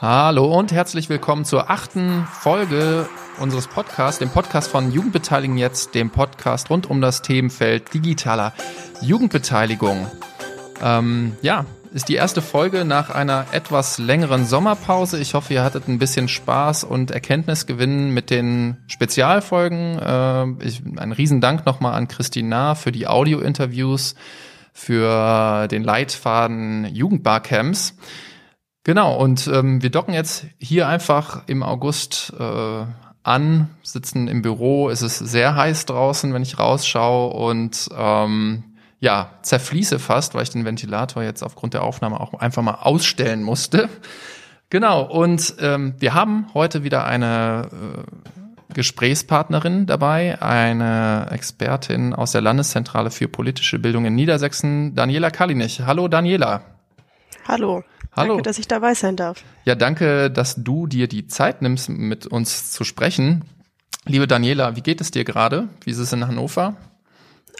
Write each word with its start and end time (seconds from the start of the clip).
Hallo 0.00 0.56
und 0.56 0.70
herzlich 0.70 1.08
willkommen 1.08 1.44
zur 1.44 1.70
achten 1.70 2.24
Folge 2.26 3.08
unseres 3.40 3.66
Podcasts, 3.66 4.20
dem 4.20 4.30
Podcast 4.30 4.70
von 4.70 4.92
Jugendbeteiligung 4.92 5.56
jetzt, 5.58 5.94
dem 5.94 6.10
Podcast 6.10 6.70
rund 6.70 6.88
um 6.88 7.00
das 7.00 7.22
Themenfeld 7.22 7.92
digitaler 7.92 8.54
Jugendbeteiligung. 9.00 10.10
Ähm, 10.80 11.36
ja, 11.42 11.66
ist 11.92 12.08
die 12.08 12.14
erste 12.14 12.42
Folge 12.42 12.84
nach 12.84 13.10
einer 13.10 13.46
etwas 13.52 13.98
längeren 13.98 14.44
Sommerpause. 14.44 15.18
Ich 15.18 15.34
hoffe, 15.34 15.54
ihr 15.54 15.64
hattet 15.64 15.88
ein 15.88 15.98
bisschen 15.98 16.28
Spaß 16.28 16.84
und 16.84 17.10
Erkenntnisgewinn 17.10 18.10
mit 18.10 18.30
den 18.30 18.78
Spezialfolgen. 18.86 19.98
Äh, 19.98 20.66
ich, 20.66 20.82
ein 20.96 21.12
Riesendank 21.12 21.66
nochmal 21.66 21.94
an 21.94 22.08
Christina 22.08 22.74
für 22.74 22.92
die 22.92 23.06
Audio-Interviews, 23.06 24.14
für 24.72 25.68
den 25.68 25.82
Leitfaden 25.82 26.84
Jugendbarcamps. 26.86 27.96
Genau, 28.84 29.16
und 29.16 29.46
ähm, 29.48 29.82
wir 29.82 29.90
docken 29.90 30.14
jetzt 30.14 30.46
hier 30.58 30.88
einfach 30.88 31.42
im 31.46 31.62
August 31.62 32.32
äh, 32.38 32.84
an, 33.22 33.68
sitzen 33.82 34.28
im 34.28 34.42
Büro, 34.42 34.88
es 34.88 35.02
ist 35.02 35.18
sehr 35.18 35.54
heiß 35.54 35.84
draußen, 35.86 36.32
wenn 36.32 36.42
ich 36.42 36.58
rausschaue 36.58 37.34
und 37.34 37.88
ähm, 37.96 38.64
ja, 39.00 39.30
zerfließe 39.42 39.98
fast, 39.98 40.34
weil 40.34 40.42
ich 40.42 40.50
den 40.50 40.64
Ventilator 40.64 41.22
jetzt 41.22 41.42
aufgrund 41.42 41.74
der 41.74 41.82
Aufnahme 41.82 42.20
auch 42.20 42.34
einfach 42.34 42.62
mal 42.62 42.78
ausstellen 42.82 43.42
musste. 43.42 43.88
Genau, 44.70 45.02
und 45.02 45.54
ähm, 45.60 45.94
wir 45.98 46.12
haben 46.12 46.48
heute 46.52 46.84
wieder 46.84 47.06
eine 47.06 47.70
äh, 47.72 48.74
Gesprächspartnerin 48.74 49.86
dabei, 49.86 50.42
eine 50.42 51.28
Expertin 51.30 52.12
aus 52.12 52.32
der 52.32 52.42
Landeszentrale 52.42 53.10
für 53.10 53.28
politische 53.28 53.78
Bildung 53.78 54.04
in 54.04 54.14
Niedersachsen, 54.14 54.94
Daniela 54.94 55.30
Kalinich. 55.30 55.80
Hallo 55.86 56.06
Daniela. 56.06 56.60
Hallo. 57.46 57.82
Hallo. 58.14 58.34
Danke, 58.34 58.42
dass 58.42 58.58
ich 58.58 58.68
dabei 58.68 58.92
sein 58.92 59.16
darf. 59.16 59.42
Ja, 59.64 59.74
danke, 59.74 60.30
dass 60.30 60.56
du 60.56 60.86
dir 60.86 61.08
die 61.08 61.26
Zeit 61.26 61.62
nimmst, 61.62 61.88
mit 61.88 62.26
uns 62.26 62.70
zu 62.70 62.84
sprechen. 62.84 63.44
Liebe 64.04 64.26
Daniela, 64.26 64.76
wie 64.76 64.82
geht 64.82 65.00
es 65.00 65.10
dir 65.10 65.24
gerade? 65.24 65.68
Wie 65.82 65.90
ist 65.90 65.98
es 65.98 66.12
in 66.12 66.26
Hannover? 66.26 66.76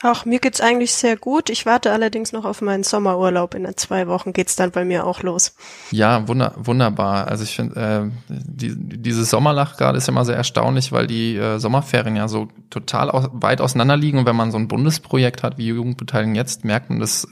Ach, 0.03 0.25
mir 0.25 0.39
geht's 0.39 0.61
eigentlich 0.61 0.93
sehr 0.93 1.17
gut. 1.17 1.51
Ich 1.51 1.67
warte 1.67 1.91
allerdings 1.91 2.33
noch 2.33 2.45
auf 2.45 2.61
meinen 2.61 2.85
Sommerurlaub. 2.85 3.55
In 3.55 3.67
zwei 3.77 4.07
Wochen 4.07 4.33
geht's 4.33 4.55
dann 4.55 4.71
bei 4.71 4.85
mir 4.85 5.05
auch 5.05 5.23
los. 5.23 5.55
Ja, 5.91 6.29
wunder, 6.29 6.55
wunderbar. 6.57 7.27
Also 7.27 7.43
ich 7.43 7.57
finde, 7.57 8.11
äh, 8.11 8.11
die, 8.29 8.75
dieses 8.77 9.31
Sommerlach 9.31 9.77
gerade 9.77 9.99
ist 9.99 10.09
immer 10.09 10.25
sehr 10.25 10.37
erstaunlich, 10.37 10.93
weil 10.93 11.09
die 11.09 11.37
äh, 11.37 11.59
Sommerferien 11.59 12.15
ja 12.15 12.29
so 12.29 12.49
total 12.71 13.11
aus, 13.11 13.29
weit 13.33 13.61
auseinander 13.61 13.97
liegen. 13.97 14.19
Und 14.19 14.27
wenn 14.27 14.37
man 14.37 14.53
so 14.53 14.59
ein 14.59 14.69
Bundesprojekt 14.69 15.43
hat 15.43 15.59
wie 15.59 15.67
Jugendbeteiligung 15.67 16.37
jetzt, 16.37 16.65
merkt 16.65 16.91
man 16.91 17.01
das 17.01 17.25
äh, 17.25 17.29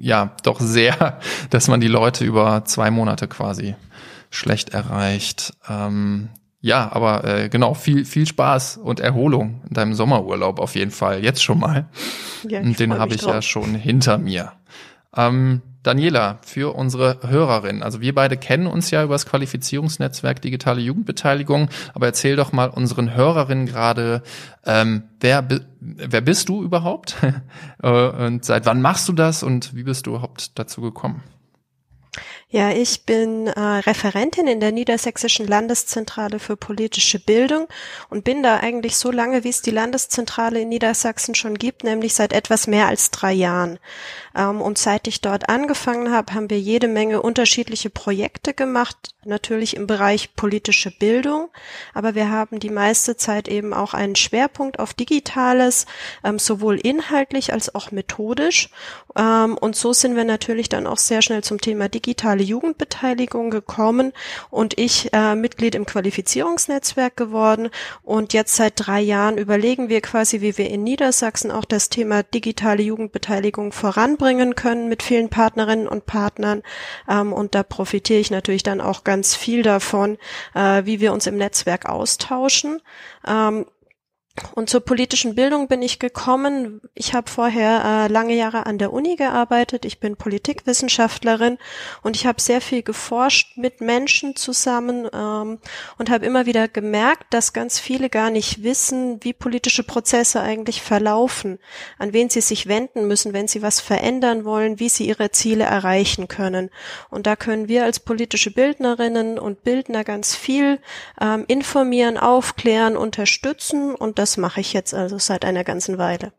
ja 0.00 0.34
doch 0.44 0.60
sehr, 0.60 1.20
dass 1.50 1.68
man 1.68 1.80
die 1.80 1.88
Leute 1.88 2.24
über 2.24 2.64
zwei 2.64 2.90
Monate 2.90 3.28
quasi 3.28 3.74
schlecht 4.30 4.70
erreicht. 4.70 5.52
Ähm, 5.68 6.30
ja, 6.60 6.90
aber 6.92 7.24
äh, 7.24 7.48
genau, 7.48 7.74
viel, 7.74 8.04
viel 8.04 8.26
Spaß 8.26 8.78
und 8.78 9.00
Erholung 9.00 9.62
in 9.68 9.74
deinem 9.74 9.94
Sommerurlaub 9.94 10.58
auf 10.58 10.74
jeden 10.74 10.90
Fall. 10.90 11.22
Jetzt 11.22 11.42
schon 11.42 11.58
mal. 11.58 11.88
Ja, 12.48 12.60
und 12.60 12.78
den 12.80 12.98
habe 12.98 13.14
ich 13.14 13.20
drauf. 13.20 13.34
ja 13.34 13.42
schon 13.42 13.74
hinter 13.74 14.18
mir. 14.18 14.52
Ähm, 15.14 15.62
Daniela, 15.86 16.40
für 16.42 16.74
unsere 16.74 17.20
Hörerin, 17.22 17.84
also 17.84 18.00
wir 18.00 18.12
beide 18.12 18.36
kennen 18.36 18.66
uns 18.66 18.90
ja 18.90 19.04
über 19.04 19.14
das 19.14 19.24
Qualifizierungsnetzwerk 19.24 20.42
Digitale 20.42 20.80
Jugendbeteiligung, 20.80 21.68
aber 21.94 22.06
erzähl 22.06 22.34
doch 22.34 22.50
mal 22.50 22.70
unseren 22.70 23.14
Hörerinnen 23.14 23.66
gerade, 23.66 24.22
ähm, 24.64 25.04
wer, 25.20 25.46
wer 25.78 26.20
bist 26.20 26.48
du 26.48 26.64
überhaupt 26.64 27.16
äh, 27.84 27.88
und 27.88 28.44
seit 28.44 28.66
wann 28.66 28.82
machst 28.82 29.08
du 29.08 29.12
das 29.12 29.44
und 29.44 29.76
wie 29.76 29.84
bist 29.84 30.06
du 30.06 30.10
überhaupt 30.10 30.58
dazu 30.58 30.80
gekommen? 30.80 31.22
Ja, 32.48 32.70
ich 32.70 33.04
bin 33.04 33.48
äh, 33.48 33.60
Referentin 33.60 34.46
in 34.46 34.60
der 34.60 34.70
Niedersächsischen 34.70 35.48
Landeszentrale 35.48 36.38
für 36.38 36.56
politische 36.56 37.18
Bildung 37.18 37.66
und 38.08 38.22
bin 38.22 38.44
da 38.44 38.58
eigentlich 38.58 38.96
so 38.96 39.10
lange, 39.10 39.42
wie 39.42 39.48
es 39.48 39.62
die 39.62 39.72
Landeszentrale 39.72 40.60
in 40.60 40.68
Niedersachsen 40.68 41.34
schon 41.34 41.58
gibt, 41.58 41.82
nämlich 41.82 42.14
seit 42.14 42.32
etwas 42.32 42.68
mehr 42.68 42.86
als 42.86 43.10
drei 43.10 43.32
Jahren. 43.32 43.80
Ähm, 44.36 44.60
und 44.60 44.78
seit 44.78 45.08
ich 45.08 45.20
dort 45.20 45.48
angefangen 45.48 46.12
habe, 46.12 46.34
haben 46.34 46.48
wir 46.48 46.60
jede 46.60 46.86
Menge 46.86 47.20
unterschiedliche 47.20 47.90
Projekte 47.90 48.54
gemacht, 48.54 48.96
natürlich 49.24 49.74
im 49.74 49.88
Bereich 49.88 50.36
politische 50.36 50.92
Bildung, 50.92 51.48
aber 51.94 52.14
wir 52.14 52.30
haben 52.30 52.60
die 52.60 52.70
meiste 52.70 53.16
Zeit 53.16 53.48
eben 53.48 53.74
auch 53.74 53.92
einen 53.92 54.14
Schwerpunkt 54.14 54.78
auf 54.78 54.94
Digitales, 54.94 55.86
ähm, 56.22 56.38
sowohl 56.38 56.76
inhaltlich 56.78 57.52
als 57.52 57.74
auch 57.74 57.90
methodisch. 57.90 58.70
Ähm, 59.16 59.58
und 59.58 59.74
so 59.74 59.92
sind 59.92 60.14
wir 60.14 60.24
natürlich 60.24 60.68
dann 60.68 60.86
auch 60.86 60.98
sehr 60.98 61.22
schnell 61.22 61.42
zum 61.42 61.60
Thema 61.60 61.88
digitale 62.36 62.56
Jugendbeteiligung 62.56 63.50
gekommen 63.50 64.12
und 64.50 64.78
ich 64.78 65.12
äh, 65.12 65.34
Mitglied 65.34 65.74
im 65.74 65.86
Qualifizierungsnetzwerk 65.86 67.16
geworden. 67.16 67.70
Und 68.02 68.32
jetzt 68.32 68.56
seit 68.56 68.74
drei 68.76 69.00
Jahren 69.00 69.38
überlegen 69.38 69.88
wir 69.88 70.00
quasi, 70.00 70.40
wie 70.40 70.58
wir 70.58 70.70
in 70.70 70.82
Niedersachsen 70.82 71.50
auch 71.50 71.64
das 71.64 71.88
Thema 71.88 72.22
digitale 72.22 72.82
Jugendbeteiligung 72.82 73.72
voranbringen 73.72 73.96
voranbringen 74.16 74.54
können 74.54 74.88
mit 74.88 75.02
vielen 75.02 75.28
Partnerinnen 75.28 75.88
und 75.88 76.06
Partnern. 76.06 76.62
Ähm, 77.08 77.32
und 77.32 77.54
da 77.54 77.62
profitiere 77.62 78.20
ich 78.20 78.30
natürlich 78.30 78.62
dann 78.62 78.80
auch 78.80 79.04
ganz 79.04 79.34
viel 79.34 79.62
davon, 79.62 80.18
äh, 80.54 80.84
wie 80.84 81.00
wir 81.00 81.12
uns 81.12 81.26
im 81.26 81.36
Netzwerk 81.36 81.86
austauschen. 81.86 82.80
Ähm, 83.26 83.66
und 84.54 84.68
zur 84.68 84.80
politischen 84.80 85.34
Bildung 85.34 85.68
bin 85.68 85.82
ich 85.82 85.98
gekommen. 85.98 86.80
Ich 86.94 87.14
habe 87.14 87.30
vorher 87.30 87.84
äh, 87.84 88.12
lange 88.12 88.34
Jahre 88.34 88.66
an 88.66 88.78
der 88.78 88.92
Uni 88.92 89.16
gearbeitet. 89.16 89.84
Ich 89.84 90.00
bin 90.00 90.16
Politikwissenschaftlerin 90.16 91.58
und 92.02 92.16
ich 92.16 92.26
habe 92.26 92.40
sehr 92.40 92.60
viel 92.60 92.82
geforscht 92.82 93.56
mit 93.56 93.80
Menschen 93.80 94.36
zusammen 94.36 95.08
ähm, 95.12 95.58
und 95.98 96.10
habe 96.10 96.26
immer 96.26 96.46
wieder 96.46 96.68
gemerkt, 96.68 97.32
dass 97.32 97.52
ganz 97.52 97.78
viele 97.78 98.10
gar 98.10 98.30
nicht 98.30 98.62
wissen, 98.62 99.22
wie 99.22 99.32
politische 99.32 99.82
Prozesse 99.82 100.40
eigentlich 100.40 100.82
verlaufen, 100.82 101.58
an 101.98 102.12
wen 102.12 102.28
sie 102.28 102.40
sich 102.40 102.66
wenden 102.66 103.06
müssen, 103.06 103.32
wenn 103.32 103.48
sie 103.48 103.62
was 103.62 103.80
verändern 103.80 104.44
wollen, 104.44 104.78
wie 104.80 104.88
sie 104.88 105.06
ihre 105.06 105.30
Ziele 105.30 105.64
erreichen 105.64 106.28
können. 106.28 106.70
Und 107.10 107.26
da 107.26 107.36
können 107.36 107.68
wir 107.68 107.84
als 107.84 108.00
politische 108.00 108.50
Bildnerinnen 108.50 109.38
und 109.38 109.64
Bildner 109.64 110.04
ganz 110.04 110.34
viel 110.34 110.78
ähm, 111.20 111.44
informieren, 111.48 112.18
aufklären, 112.18 112.96
unterstützen 112.96 113.94
und 113.94 114.18
das 114.18 114.25
das 114.26 114.36
mache 114.36 114.60
ich 114.60 114.72
jetzt 114.72 114.92
also 114.92 115.20
seit 115.20 115.44
einer 115.44 115.62
ganzen 115.62 115.98
Weile. 115.98 116.32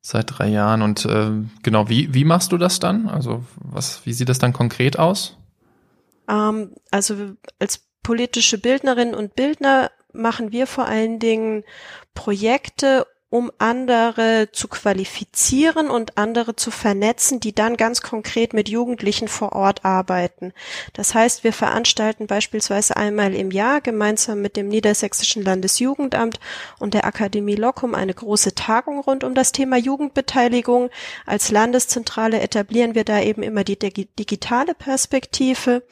Seit 0.00 0.38
drei 0.38 0.46
Jahren. 0.46 0.80
Und 0.80 1.04
äh, 1.06 1.30
genau, 1.64 1.88
wie, 1.88 2.14
wie 2.14 2.24
machst 2.24 2.52
du 2.52 2.56
das 2.56 2.78
dann? 2.78 3.08
Also 3.08 3.42
was, 3.56 4.06
wie 4.06 4.12
sieht 4.12 4.28
das 4.28 4.38
dann 4.38 4.52
konkret 4.52 4.96
aus? 4.96 5.36
Ähm, 6.28 6.70
also 6.92 7.32
als 7.58 7.80
politische 8.04 8.58
Bildnerinnen 8.58 9.16
und 9.16 9.34
Bildner 9.34 9.90
machen 10.12 10.52
wir 10.52 10.68
vor 10.68 10.86
allen 10.86 11.18
Dingen 11.18 11.64
Projekte, 12.14 13.08
um 13.32 13.50
andere 13.56 14.50
zu 14.52 14.68
qualifizieren 14.68 15.88
und 15.88 16.18
andere 16.18 16.54
zu 16.54 16.70
vernetzen, 16.70 17.40
die 17.40 17.54
dann 17.54 17.78
ganz 17.78 18.02
konkret 18.02 18.52
mit 18.52 18.68
Jugendlichen 18.68 19.26
vor 19.26 19.52
Ort 19.52 19.86
arbeiten. 19.86 20.52
Das 20.92 21.14
heißt, 21.14 21.42
wir 21.42 21.54
veranstalten 21.54 22.26
beispielsweise 22.26 22.94
einmal 22.94 23.34
im 23.34 23.50
Jahr 23.50 23.80
gemeinsam 23.80 24.42
mit 24.42 24.58
dem 24.58 24.68
Niedersächsischen 24.68 25.42
Landesjugendamt 25.42 26.40
und 26.78 26.92
der 26.92 27.06
Akademie 27.06 27.54
Locum 27.54 27.94
eine 27.94 28.12
große 28.12 28.54
Tagung 28.54 29.00
rund 29.00 29.24
um 29.24 29.34
das 29.34 29.52
Thema 29.52 29.78
Jugendbeteiligung. 29.78 30.90
Als 31.24 31.50
Landeszentrale 31.50 32.38
etablieren 32.38 32.94
wir 32.94 33.04
da 33.04 33.22
eben 33.22 33.42
immer 33.42 33.64
die 33.64 33.78
digitale 33.78 34.74
Perspektive, 34.74 35.84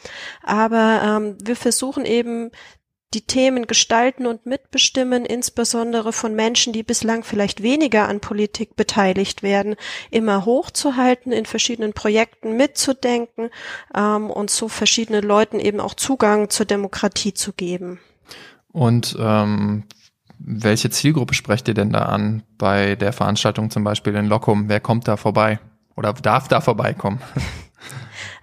aber 0.43 1.00
ähm, 1.03 1.39
wir 1.43 1.56
versuchen 1.56 2.05
eben 2.05 2.50
die 3.12 3.22
Themen 3.22 3.66
gestalten 3.66 4.26
und 4.26 4.47
mitbestimmen, 4.47 5.25
insbesondere 5.25 6.12
von 6.12 6.34
Menschen, 6.34 6.72
die 6.72 6.84
bislang 6.84 7.25
vielleicht 7.25 7.62
weniger 7.62 8.08
an 8.08 8.20
Politik 8.20 8.76
beteiligt 8.76 9.43
werden, 9.43 9.75
immer 10.11 10.44
hochzuhalten, 10.44 11.32
in 11.32 11.44
verschiedenen 11.44 11.93
Projekten 11.93 12.56
mitzudenken 12.56 13.50
ähm, 13.94 14.31
und 14.31 14.50
so 14.50 14.69
verschiedenen 14.69 15.25
Leuten 15.25 15.58
eben 15.58 15.81
auch 15.81 15.94
Zugang 15.94 16.50
zur 16.50 16.67
Demokratie 16.67 17.35
zu 17.35 17.52
geben. 17.52 17.99
Und 18.69 19.17
ähm, 19.19 19.85
welche 20.38 20.90
Zielgruppe 20.90 21.35
sprecht 21.35 21.67
ihr 21.67 21.75
denn 21.75 21.90
da 21.90 22.02
an 22.02 22.44
bei 22.56 22.94
der 22.94 23.12
Veranstaltung 23.12 23.70
zum 23.70 23.82
Beispiel 23.82 24.14
in 24.14 24.26
Lockum? 24.26 24.69
Wer 24.69 24.81
kommt 24.81 25.08
da 25.08 25.17
vorbei 25.17 25.58
oder 25.96 26.12
darf 26.12 26.46
da 26.46 26.61
vorbeikommen? 26.61 27.20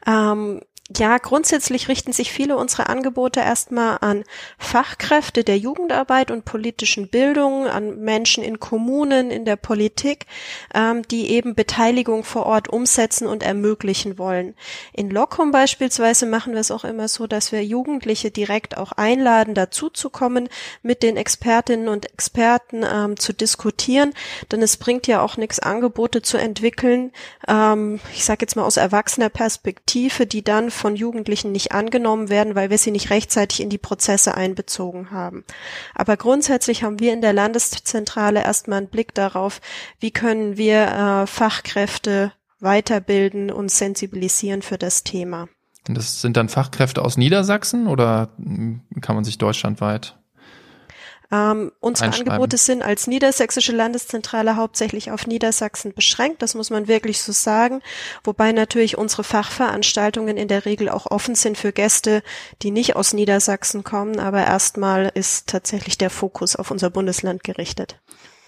ähm, 0.05 0.61
ja, 0.95 1.17
grundsätzlich 1.17 1.89
richten 1.89 2.13
sich 2.13 2.31
viele 2.31 2.55
unserer 2.55 2.89
Angebote 2.89 3.41
erstmal 3.41 3.97
an 3.99 4.23
Fachkräfte 4.57 5.43
der 5.43 5.57
Jugendarbeit 5.57 6.31
und 6.31 6.45
politischen 6.45 7.09
Bildung, 7.09 7.67
an 7.67 7.99
Menschen 7.99 8.41
in 8.41 8.61
Kommunen, 8.61 9.29
in 9.29 9.43
der 9.43 9.57
Politik, 9.57 10.27
ähm, 10.73 11.01
die 11.09 11.29
eben 11.31 11.55
Beteiligung 11.55 12.23
vor 12.23 12.45
Ort 12.45 12.69
umsetzen 12.69 13.27
und 13.27 13.43
ermöglichen 13.43 14.17
wollen. 14.17 14.55
In 14.93 15.09
Locum 15.09 15.51
beispielsweise 15.51 16.25
machen 16.25 16.53
wir 16.53 16.61
es 16.61 16.71
auch 16.71 16.85
immer 16.85 17.09
so, 17.09 17.27
dass 17.27 17.51
wir 17.51 17.65
Jugendliche 17.65 18.31
direkt 18.31 18.77
auch 18.77 18.93
einladen, 18.93 19.55
dazuzukommen, 19.55 20.47
mit 20.83 21.03
den 21.03 21.17
Expertinnen 21.17 21.89
und 21.89 22.09
Experten 22.13 22.85
ähm, 22.89 23.19
zu 23.19 23.33
diskutieren, 23.33 24.13
denn 24.53 24.61
es 24.61 24.77
bringt 24.77 25.05
ja 25.05 25.21
auch 25.21 25.35
nichts, 25.35 25.59
Angebote 25.59 26.21
zu 26.21 26.37
entwickeln, 26.37 27.11
ähm, 27.45 27.99
ich 28.13 28.23
sage 28.23 28.39
jetzt 28.41 28.55
mal 28.55 28.63
aus 28.63 28.77
erwachsener 28.77 29.29
Perspektive, 29.29 30.25
die 30.25 30.43
dann 30.43 30.71
von 30.77 30.95
Jugendlichen 30.95 31.51
nicht 31.51 31.71
angenommen 31.71 32.29
werden, 32.29 32.55
weil 32.55 32.69
wir 32.69 32.77
sie 32.77 32.91
nicht 32.91 33.09
rechtzeitig 33.09 33.61
in 33.61 33.69
die 33.69 33.77
Prozesse 33.77 34.35
einbezogen 34.35 35.11
haben. 35.11 35.43
Aber 35.93 36.17
grundsätzlich 36.17 36.83
haben 36.83 36.99
wir 36.99 37.13
in 37.13 37.21
der 37.21 37.33
Landeszentrale 37.33 38.43
erstmal 38.43 38.79
einen 38.79 38.87
Blick 38.87 39.13
darauf, 39.13 39.59
wie 39.99 40.11
können 40.11 40.57
wir 40.57 40.87
äh, 40.87 41.27
Fachkräfte 41.27 42.31
weiterbilden 42.59 43.51
und 43.51 43.69
sensibilisieren 43.69 44.61
für 44.61 44.77
das 44.77 45.03
Thema. 45.03 45.47
Das 45.85 46.21
sind 46.21 46.37
dann 46.37 46.49
Fachkräfte 46.49 47.01
aus 47.01 47.17
Niedersachsen 47.17 47.87
oder 47.87 48.29
hm, 48.37 48.81
kann 49.01 49.15
man 49.15 49.23
sich 49.23 49.37
deutschlandweit 49.37 50.16
ähm, 51.29 51.73
unsere 51.81 52.13
Angebote 52.13 52.57
sind 52.57 52.81
als 52.81 53.07
niedersächsische 53.07 53.73
Landeszentrale 53.73 54.55
hauptsächlich 54.55 55.11
auf 55.11 55.27
Niedersachsen 55.27 55.93
beschränkt, 55.93 56.41
das 56.41 56.55
muss 56.55 56.69
man 56.69 56.87
wirklich 56.87 57.21
so 57.21 57.33
sagen, 57.33 57.81
wobei 58.23 58.53
natürlich 58.53 58.97
unsere 58.97 59.23
Fachveranstaltungen 59.23 60.37
in 60.37 60.47
der 60.47 60.65
Regel 60.65 60.87
auch 60.89 61.05
offen 61.05 61.35
sind 61.35 61.57
für 61.57 61.73
Gäste, 61.73 62.23
die 62.61 62.71
nicht 62.71 62.95
aus 62.95 63.13
Niedersachsen 63.13 63.83
kommen, 63.83 64.19
aber 64.19 64.45
erstmal 64.45 65.11
ist 65.13 65.47
tatsächlich 65.47 65.97
der 65.97 66.09
Fokus 66.09 66.55
auf 66.55 66.71
unser 66.71 66.89
Bundesland 66.89 67.43
gerichtet. 67.43 67.99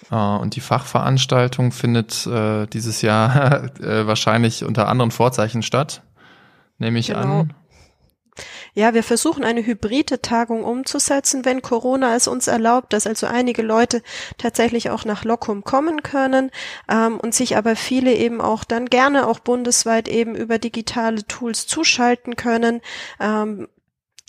Ah, 0.09 0.37
und 0.37 0.55
die 0.55 0.61
Fachveranstaltung 0.61 1.71
findet 1.71 2.25
äh, 2.25 2.65
dieses 2.67 3.01
Jahr 3.01 3.75
äh, 3.81 4.07
wahrscheinlich 4.07 4.63
unter 4.63 4.87
anderen 4.87 5.11
Vorzeichen 5.11 5.63
statt, 5.63 6.01
nehme 6.77 6.97
ich 6.99 7.07
genau. 7.07 7.41
an. 7.41 7.53
Ja, 8.79 8.93
wir 8.93 9.03
versuchen 9.03 9.43
eine 9.43 9.65
hybride 9.65 10.21
Tagung 10.21 10.63
umzusetzen, 10.63 11.43
wenn 11.43 11.61
Corona 11.61 12.15
es 12.15 12.29
uns 12.29 12.47
erlaubt, 12.47 12.93
dass 12.93 13.07
also 13.07 13.27
einige 13.27 13.61
Leute 13.61 14.01
tatsächlich 14.37 14.89
auch 14.89 15.03
nach 15.03 15.25
Locum 15.25 15.65
kommen 15.65 16.01
können 16.01 16.49
ähm, 16.89 17.19
und 17.19 17.35
sich 17.35 17.57
aber 17.57 17.75
viele 17.75 18.13
eben 18.13 18.39
auch 18.39 18.63
dann 18.63 18.85
gerne 18.85 19.27
auch 19.27 19.39
bundesweit 19.39 20.07
eben 20.07 20.33
über 20.33 20.59
digitale 20.59 21.25
Tools 21.27 21.67
zuschalten 21.67 22.37
können. 22.37 22.79
Ähm, 23.19 23.67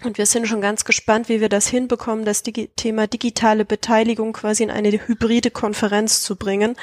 und 0.04 0.18
wir 0.18 0.26
sind 0.26 0.46
schon 0.48 0.60
ganz 0.60 0.84
gespannt, 0.84 1.28
wie 1.28 1.40
wir 1.40 1.48
das 1.48 1.66
hinbekommen, 1.66 2.24
das 2.24 2.42
Digi 2.42 2.70
Thema 2.76 3.06
digitale 3.06 3.64
Beteiligung 3.64 4.32
quasi 4.32 4.62
in 4.62 4.70
eine 4.70 4.90
hybride 4.90 5.50
Konferenz 5.50 6.22
zu 6.22 6.36
bringen. 6.36 6.76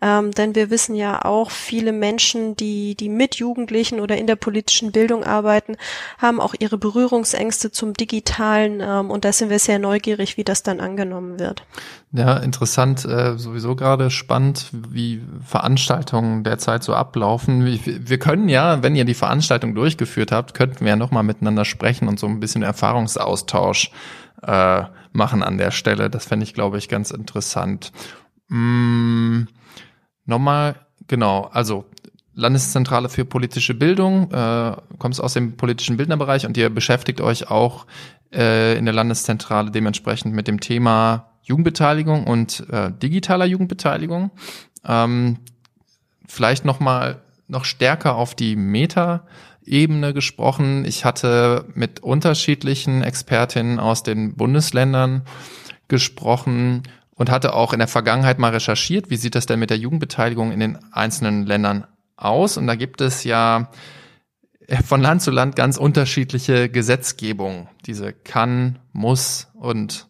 Ähm, 0.00 0.30
denn 0.32 0.54
wir 0.54 0.70
wissen 0.70 0.94
ja 0.94 1.24
auch, 1.24 1.50
viele 1.50 1.92
Menschen, 1.92 2.56
die, 2.56 2.94
die 2.94 3.08
mit 3.08 3.36
Jugendlichen 3.36 4.00
oder 4.00 4.16
in 4.16 4.26
der 4.26 4.36
politischen 4.36 4.92
Bildung 4.92 5.24
arbeiten, 5.24 5.76
haben 6.18 6.40
auch 6.40 6.54
ihre 6.58 6.78
Berührungsängste 6.78 7.70
zum 7.72 7.94
Digitalen. 7.94 8.80
Ähm, 8.80 9.10
und 9.10 9.24
da 9.24 9.32
sind 9.32 9.50
wir 9.50 9.58
sehr 9.58 9.78
neugierig, 9.78 10.36
wie 10.36 10.44
das 10.44 10.62
dann 10.62 10.80
angenommen 10.80 11.38
wird. 11.38 11.64
Ja, 12.12 12.38
interessant, 12.38 13.04
äh, 13.04 13.38
sowieso 13.38 13.76
gerade 13.76 14.10
spannend, 14.10 14.70
wie 14.72 15.22
Veranstaltungen 15.44 16.42
derzeit 16.42 16.82
so 16.82 16.92
ablaufen. 16.92 17.64
Wir 17.84 18.18
können 18.18 18.48
ja, 18.48 18.82
wenn 18.82 18.96
ihr 18.96 19.04
die 19.04 19.14
Veranstaltung 19.14 19.76
durchgeführt 19.76 20.32
habt, 20.32 20.54
könnten 20.54 20.80
wir 20.80 20.88
ja 20.88 20.96
nochmal 20.96 21.22
miteinander 21.22 21.64
sprechen 21.64 22.08
und 22.08 22.18
so 22.18 22.26
ein 22.26 22.40
bisschen 22.40 22.59
Erfahrungsaustausch 22.62 23.90
äh, 24.42 24.82
machen 25.12 25.42
an 25.42 25.58
der 25.58 25.70
Stelle. 25.70 26.10
Das 26.10 26.26
fände 26.26 26.44
ich, 26.44 26.54
glaube 26.54 26.78
ich, 26.78 26.88
ganz 26.88 27.10
interessant. 27.10 27.92
Mm, 28.48 29.42
nochmal, 30.24 30.76
genau, 31.06 31.50
also 31.52 31.84
Landeszentrale 32.34 33.08
für 33.08 33.24
politische 33.24 33.74
Bildung, 33.74 34.30
äh, 34.32 34.76
kommst 34.98 35.20
aus 35.20 35.34
dem 35.34 35.56
politischen 35.56 35.96
Bildnerbereich 35.96 36.46
und 36.46 36.56
ihr 36.56 36.70
beschäftigt 36.70 37.20
euch 37.20 37.50
auch 37.50 37.86
äh, 38.32 38.78
in 38.78 38.84
der 38.84 38.94
Landeszentrale 38.94 39.70
dementsprechend 39.70 40.34
mit 40.34 40.48
dem 40.48 40.60
Thema 40.60 41.32
Jugendbeteiligung 41.42 42.26
und 42.26 42.64
äh, 42.70 42.92
digitaler 42.92 43.44
Jugendbeteiligung. 43.44 44.30
Ähm, 44.84 45.38
vielleicht 46.26 46.64
noch 46.64 46.80
mal 46.80 47.22
noch 47.48 47.64
stärker 47.64 48.14
auf 48.14 48.34
die 48.34 48.54
Meta-Ebene 49.70 50.12
gesprochen. 50.12 50.84
Ich 50.84 51.04
hatte 51.04 51.64
mit 51.74 52.00
unterschiedlichen 52.00 53.02
Expertinnen 53.02 53.78
aus 53.78 54.02
den 54.02 54.34
Bundesländern 54.34 55.22
gesprochen 55.88 56.82
und 57.14 57.30
hatte 57.30 57.54
auch 57.54 57.72
in 57.72 57.78
der 57.78 57.88
Vergangenheit 57.88 58.38
mal 58.38 58.50
recherchiert, 58.50 59.10
wie 59.10 59.16
sieht 59.16 59.34
das 59.34 59.46
denn 59.46 59.60
mit 59.60 59.70
der 59.70 59.78
Jugendbeteiligung 59.78 60.52
in 60.52 60.60
den 60.60 60.78
einzelnen 60.92 61.46
Ländern 61.46 61.86
aus? 62.16 62.56
Und 62.56 62.66
da 62.66 62.74
gibt 62.74 63.00
es 63.00 63.24
ja 63.24 63.70
von 64.84 65.00
Land 65.00 65.22
zu 65.22 65.30
Land 65.30 65.56
ganz 65.56 65.76
unterschiedliche 65.76 66.68
Gesetzgebung. 66.68 67.68
Diese 67.86 68.12
kann, 68.12 68.78
muss 68.92 69.48
und 69.54 70.08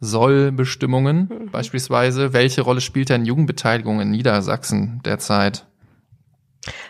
Sollbestimmungen 0.00 1.28
mhm. 1.28 1.50
beispielsweise. 1.50 2.32
Welche 2.32 2.62
Rolle 2.62 2.80
spielt 2.80 3.10
denn 3.10 3.24
Jugendbeteiligung 3.24 4.00
in 4.00 4.10
Niedersachsen 4.10 5.00
derzeit? 5.04 5.66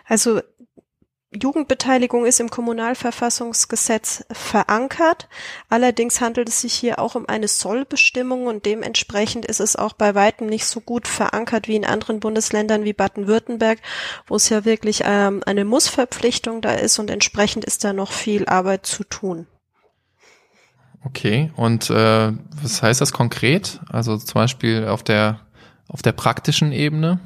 Also 0.07 0.41
Jugendbeteiligung 1.33 2.27
ist 2.27 2.41
im 2.41 2.51
Kommunalverfassungsgesetz 2.51 4.25
verankert. 4.33 5.29
Allerdings 5.69 6.21
handelt 6.21 6.49
es 6.49 6.61
sich 6.61 6.75
hier 6.75 6.99
auch 6.99 7.15
um 7.15 7.29
eine 7.29 7.47
Sollbestimmung 7.47 8.49
und 8.49 8.67
dementsprechend 8.67 9.47
ist 9.47 9.61
es 9.61 9.77
auch 9.77 9.93
bei 9.93 10.17
weitem 10.17 10.49
nicht 10.49 10.67
so 10.67 10.81
gut 10.81 11.07
verankert 11.07 11.69
wie 11.69 11.77
in 11.77 11.85
anderen 11.85 12.19
Bundesländern 12.19 12.83
wie 12.83 12.93
Baden-Württemberg, 12.93 13.79
wo 14.27 14.35
es 14.35 14.49
ja 14.49 14.65
wirklich 14.65 15.03
ähm, 15.05 15.43
eine 15.47 15.65
Mussverpflichtung 15.65 16.63
da 16.63 16.73
ist 16.73 16.99
und 16.99 17.11
entsprechend 17.11 17.65
ist 17.65 17.85
da 17.85 17.93
noch 17.93 18.11
viel 18.11 18.47
Arbeit 18.47 18.85
zu 18.85 19.05
tun. 19.05 19.47
Okay, 21.05 21.53
und 21.55 21.91
äh, 21.91 22.33
was 22.61 22.83
heißt 22.83 23.01
das 23.01 23.13
konkret? 23.13 23.81
Also 23.89 24.17
zum 24.17 24.35
Beispiel 24.35 24.89
auf 24.89 25.05
der 25.05 25.41
auf 25.87 26.03
der 26.03 26.13
praktischen 26.13 26.73
Ebene? 26.73 27.21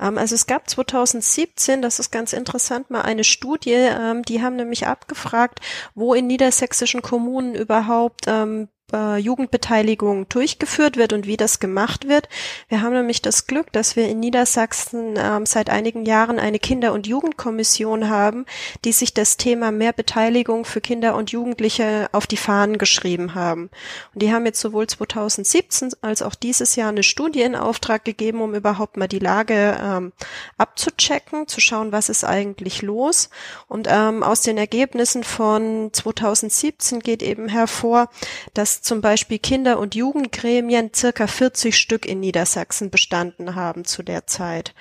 Ähm, 0.00 0.18
also 0.18 0.34
es 0.34 0.46
gab 0.46 0.68
2017, 0.68 1.82
das 1.82 1.98
ist 1.98 2.10
ganz 2.10 2.32
interessant, 2.32 2.90
mal 2.90 3.02
eine 3.02 3.24
Studie, 3.24 3.72
ähm, 3.72 4.22
die 4.22 4.42
haben 4.42 4.56
nämlich 4.56 4.86
abgefragt, 4.86 5.60
wo 5.94 6.14
in 6.14 6.26
niedersächsischen 6.26 7.02
Kommunen 7.02 7.54
überhaupt 7.54 8.24
ähm, 8.26 8.68
Jugendbeteiligung 8.92 10.28
durchgeführt 10.28 10.96
wird 10.96 11.12
und 11.12 11.26
wie 11.26 11.36
das 11.36 11.58
gemacht 11.58 12.06
wird. 12.06 12.28
Wir 12.68 12.82
haben 12.82 12.92
nämlich 12.92 13.20
das 13.20 13.48
Glück, 13.48 13.72
dass 13.72 13.96
wir 13.96 14.08
in 14.08 14.20
Niedersachsen 14.20 15.14
ähm, 15.18 15.44
seit 15.44 15.70
einigen 15.70 16.04
Jahren 16.04 16.38
eine 16.38 16.60
Kinder- 16.60 16.92
und 16.92 17.08
Jugendkommission 17.08 18.08
haben, 18.08 18.46
die 18.84 18.92
sich 18.92 19.12
das 19.12 19.38
Thema 19.38 19.72
mehr 19.72 19.92
Beteiligung 19.92 20.64
für 20.64 20.80
Kinder 20.80 21.16
und 21.16 21.32
Jugendliche 21.32 22.08
auf 22.12 22.28
die 22.28 22.36
Fahnen 22.36 22.78
geschrieben 22.78 23.34
haben. 23.34 23.70
Und 24.14 24.22
die 24.22 24.32
haben 24.32 24.46
jetzt 24.46 24.60
sowohl 24.60 24.86
2017 24.86 25.94
als 26.00 26.22
auch 26.22 26.36
dieses 26.36 26.76
Jahr 26.76 26.90
eine 26.90 27.02
Studie 27.02 27.42
in 27.42 27.56
Auftrag 27.56 28.04
gegeben, 28.04 28.40
um 28.40 28.54
überhaupt 28.54 28.96
mal 28.96 29.08
die 29.08 29.18
Lage 29.18 29.78
ähm, 29.82 30.12
abzuchecken, 30.58 31.48
zu 31.48 31.60
schauen, 31.60 31.90
was 31.90 32.08
ist 32.08 32.22
eigentlich 32.22 32.82
los. 32.82 33.30
Und 33.66 33.88
ähm, 33.90 34.22
aus 34.22 34.42
den 34.42 34.58
Ergebnissen 34.58 35.24
von 35.24 35.90
2017 35.92 37.00
geht 37.00 37.22
eben 37.24 37.48
hervor, 37.48 38.10
dass 38.54 38.75
zum 38.84 39.00
Beispiel 39.00 39.38
Kinder- 39.38 39.78
und 39.78 39.94
Jugendgremien 39.94 40.90
circa 40.94 41.26
40 41.26 41.76
Stück 41.76 42.06
in 42.06 42.20
Niedersachsen 42.20 42.90
bestanden 42.90 43.54
haben 43.54 43.84
zu 43.84 44.02
der 44.02 44.26
Zeit. 44.26 44.74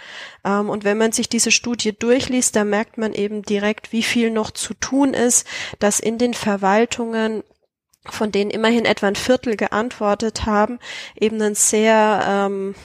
Ähm, 0.44 0.70
und 0.70 0.84
wenn 0.84 0.98
man 0.98 1.12
sich 1.12 1.30
diese 1.30 1.52
Studie 1.52 1.98
durchliest, 1.98 2.56
da 2.56 2.64
merkt 2.64 2.98
man 2.98 3.14
eben 3.14 3.42
direkt, 3.42 3.92
wie 3.92 4.04
viel 4.04 4.32
noch 4.32 4.52
zu 4.52 4.74
tun 4.74 5.14
ist, 5.14 5.48
dass 5.80 6.00
in 6.00 6.18
den 6.18 6.34
Verwaltungen 6.34 7.44
von 8.08 8.32
denen 8.32 8.52
immerhin 8.52 8.86
etwa 8.86 9.08
ein 9.08 9.16
Viertel 9.16 9.56
geantwortet 9.56 10.46
haben, 10.46 10.80
eben 11.20 11.42
ein 11.42 11.56
sehr 11.56 12.24
ähm, 12.28 12.75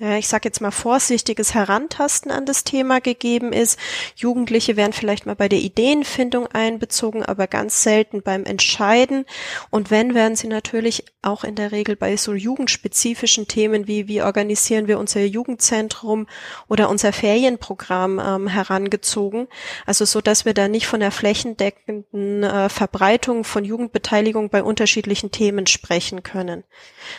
ja, 0.00 0.16
ich 0.16 0.28
sage 0.28 0.48
jetzt 0.48 0.60
mal 0.60 0.70
vorsichtiges 0.70 1.54
Herantasten 1.54 2.30
an 2.30 2.46
das 2.46 2.62
Thema 2.62 3.00
gegeben 3.00 3.52
ist. 3.52 3.80
Jugendliche 4.14 4.76
werden 4.76 4.92
vielleicht 4.92 5.26
mal 5.26 5.34
bei 5.34 5.48
der 5.48 5.58
Ideenfindung 5.58 6.46
einbezogen, 6.46 7.24
aber 7.24 7.48
ganz 7.48 7.82
selten 7.82 8.22
beim 8.22 8.44
Entscheiden. 8.44 9.24
Und 9.70 9.90
wenn, 9.90 10.14
werden 10.14 10.36
sie 10.36 10.46
natürlich 10.46 11.04
auch 11.22 11.42
in 11.42 11.56
der 11.56 11.72
Regel 11.72 11.96
bei 11.96 12.16
so 12.16 12.32
jugendspezifischen 12.32 13.48
Themen 13.48 13.88
wie 13.88 14.06
wie 14.06 14.22
organisieren 14.22 14.86
wir 14.86 15.00
unser 15.00 15.22
Jugendzentrum 15.22 16.28
oder 16.68 16.90
unser 16.90 17.12
Ferienprogramm 17.12 18.20
ähm, 18.24 18.46
herangezogen. 18.46 19.48
Also 19.84 20.04
so, 20.04 20.20
dass 20.20 20.44
wir 20.44 20.54
da 20.54 20.68
nicht 20.68 20.86
von 20.86 21.00
der 21.00 21.10
flächendeckenden 21.10 22.44
äh, 22.44 22.68
Verbreitung 22.68 23.42
von 23.42 23.64
Jugendbeteiligung 23.64 24.48
bei 24.48 24.62
unterschiedlichen 24.62 25.32
Themen 25.32 25.66
sprechen 25.66 26.22
können. 26.22 26.62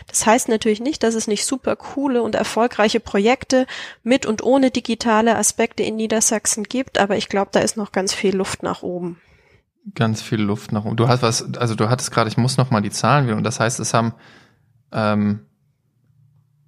Das 0.07 0.25
heißt 0.25 0.47
natürlich 0.47 0.79
nicht, 0.79 1.03
dass 1.03 1.15
es 1.15 1.27
nicht 1.27 1.45
super 1.45 1.75
coole 1.75 2.21
und 2.21 2.35
erfolgreiche 2.35 2.68
erfolgreiche 2.69 2.99
Projekte 2.99 3.65
mit 4.03 4.25
und 4.25 4.43
ohne 4.43 4.69
digitale 4.69 5.37
Aspekte 5.37 5.83
in 5.83 5.95
Niedersachsen 5.95 6.63
gibt, 6.63 6.99
aber 6.99 7.17
ich 7.17 7.27
glaube, 7.27 7.49
da 7.51 7.59
ist 7.61 7.77
noch 7.77 7.91
ganz 7.91 8.13
viel 8.13 8.35
Luft 8.35 8.63
nach 8.63 8.83
oben. 8.83 9.17
ganz 9.95 10.21
viel 10.21 10.41
Luft 10.41 10.71
nach 10.71 10.85
oben. 10.85 10.97
Du 10.97 11.07
hast 11.07 11.23
was, 11.23 11.55
also 11.55 11.73
du 11.73 11.89
hattest 11.89 12.11
gerade, 12.11 12.29
ich 12.29 12.37
muss 12.37 12.57
noch 12.57 12.69
mal 12.69 12.81
die 12.81 12.91
Zahlen 12.91 13.25
wählen. 13.25 13.37
Und 13.37 13.43
das 13.43 13.59
heißt, 13.59 13.79
es 13.79 13.93
haben 13.93 14.13
ähm, 14.91 15.39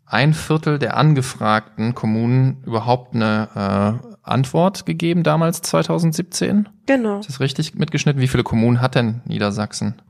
ein 0.06 0.34
Viertel 0.34 0.80
der 0.80 0.98
angefragten 0.98 1.94
Kommunen 1.94 2.64
überhaupt 2.66 3.14
eine 3.14 4.02
äh, 4.04 4.18
Antwort 4.24 4.88
gegeben 4.88 5.22
damals 5.22 5.62
2017. 5.62 6.68
Genau. 6.88 7.20
Ist 7.20 7.30
das 7.30 7.40
richtig 7.42 7.76
mitgeschnitten? 7.76 8.22
Wie 8.22 8.28
viele 8.28 8.44
Kommunen 8.44 8.82
hat 8.82 8.96
denn 8.96 9.22
Niedersachsen? 9.26 10.02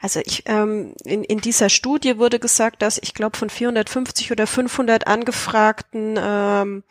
Also 0.00 0.20
ich 0.24 0.44
ähm, 0.46 0.94
in, 1.04 1.24
in 1.24 1.40
dieser 1.40 1.68
Studie 1.68 2.18
wurde 2.18 2.38
gesagt, 2.38 2.82
dass 2.82 2.98
ich 2.98 3.14
glaube 3.14 3.36
von 3.36 3.50
450 3.50 4.32
oder 4.32 4.46
500 4.46 5.06
angefragten 5.06 6.18
ähm, 6.20 6.82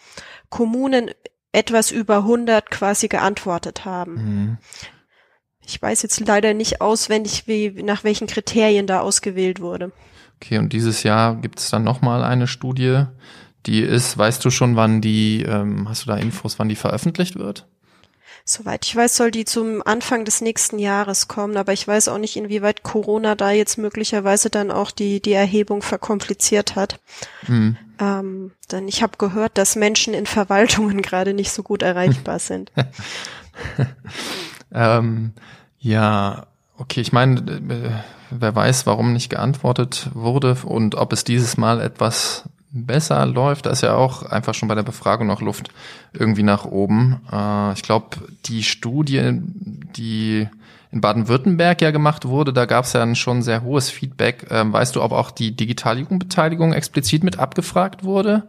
Kommunen 0.49 1.11
etwas 1.51 1.91
über 1.91 2.17
100 2.17 2.71
quasi 2.71 3.07
geantwortet 3.07 3.85
haben. 3.85 4.13
Mhm. 4.13 4.57
Ich 5.65 5.81
weiß 5.81 6.01
jetzt 6.01 6.19
leider 6.19 6.53
nicht 6.53 6.81
auswendig, 6.81 7.47
wie 7.47 7.69
nach 7.83 8.03
welchen 8.03 8.27
Kriterien 8.27 8.87
da 8.87 8.99
ausgewählt 8.99 9.61
wurde. 9.61 9.91
Okay, 10.41 10.57
und 10.57 10.73
dieses 10.73 11.03
Jahr 11.03 11.35
gibt 11.35 11.59
es 11.59 11.69
dann 11.69 11.83
nochmal 11.83 12.23
eine 12.23 12.47
Studie, 12.47 13.05
die 13.65 13.79
ist, 13.79 14.17
weißt 14.17 14.43
du 14.43 14.49
schon, 14.49 14.75
wann 14.75 14.99
die, 14.99 15.43
ähm, 15.43 15.87
hast 15.87 16.03
du 16.03 16.07
da 16.07 16.17
Infos, 16.17 16.59
wann 16.59 16.67
die 16.67 16.75
veröffentlicht 16.75 17.37
wird? 17.37 17.65
Soweit 18.45 18.85
ich 18.85 18.93
weiß, 18.93 19.15
soll 19.15 19.31
die 19.31 19.45
zum 19.45 19.81
Anfang 19.85 20.25
des 20.25 20.41
nächsten 20.41 20.77
Jahres 20.77 21.29
kommen, 21.29 21.55
aber 21.55 21.71
ich 21.71 21.87
weiß 21.87 22.09
auch 22.09 22.17
nicht, 22.17 22.35
inwieweit 22.35 22.83
Corona 22.83 23.35
da 23.35 23.51
jetzt 23.51 23.77
möglicherweise 23.77 24.49
dann 24.49 24.69
auch 24.69 24.91
die, 24.91 25.21
die 25.21 25.31
Erhebung 25.31 25.81
verkompliziert 25.81 26.75
hat. 26.75 26.99
Mhm. 27.47 27.77
Ähm, 27.99 28.51
denn 28.69 28.89
ich 28.89 29.01
habe 29.01 29.17
gehört, 29.17 29.57
dass 29.57 29.77
Menschen 29.77 30.13
in 30.13 30.25
Verwaltungen 30.25 31.01
gerade 31.01 31.33
nicht 31.33 31.51
so 31.51 31.63
gut 31.63 31.83
erreichbar 31.83 32.39
sind. 32.39 32.69
ähm, 34.73 35.31
ja, 35.79 36.47
okay, 36.77 36.99
ich 36.99 37.13
meine, 37.13 37.39
äh, 37.49 37.91
wer 38.29 38.55
weiß, 38.55 38.85
warum 38.85 39.13
nicht 39.13 39.29
geantwortet 39.29 40.09
wurde 40.13 40.57
und 40.65 40.95
ob 40.95 41.13
es 41.13 41.23
dieses 41.23 41.55
Mal 41.55 41.79
etwas 41.79 42.43
besser 42.73 43.25
läuft, 43.25 43.67
da 43.67 43.69
ist 43.69 43.81
ja 43.81 43.95
auch 43.95 44.23
einfach 44.23 44.53
schon 44.53 44.67
bei 44.67 44.75
der 44.75 44.83
Befragung 44.83 45.27
noch 45.27 45.41
Luft 45.41 45.69
irgendwie 46.11 46.43
nach 46.43 46.65
oben. 46.65 47.21
Äh, 47.31 47.73
ich 47.73 47.83
glaube, 47.83 48.17
die 48.45 48.63
Studie, 48.63 49.39
die 49.95 50.47
in 50.91 51.01
Baden-Württemberg 51.01 51.81
ja 51.81 51.91
gemacht 51.91 52.25
wurde, 52.25 52.51
da 52.51 52.65
gab 52.65 52.85
es 52.85 52.93
ja 52.93 53.15
schon 53.15 53.41
sehr 53.41 53.63
hohes 53.63 53.89
Feedback. 53.89 54.47
Ähm, 54.49 54.73
weißt 54.73 54.95
du, 54.95 55.01
ob 55.01 55.11
auch 55.11 55.31
die 55.31 55.55
Digitaljugendbeteiligung 55.55 56.73
explizit 56.73 57.23
mit 57.23 57.39
abgefragt 57.39 58.03
wurde? 58.03 58.43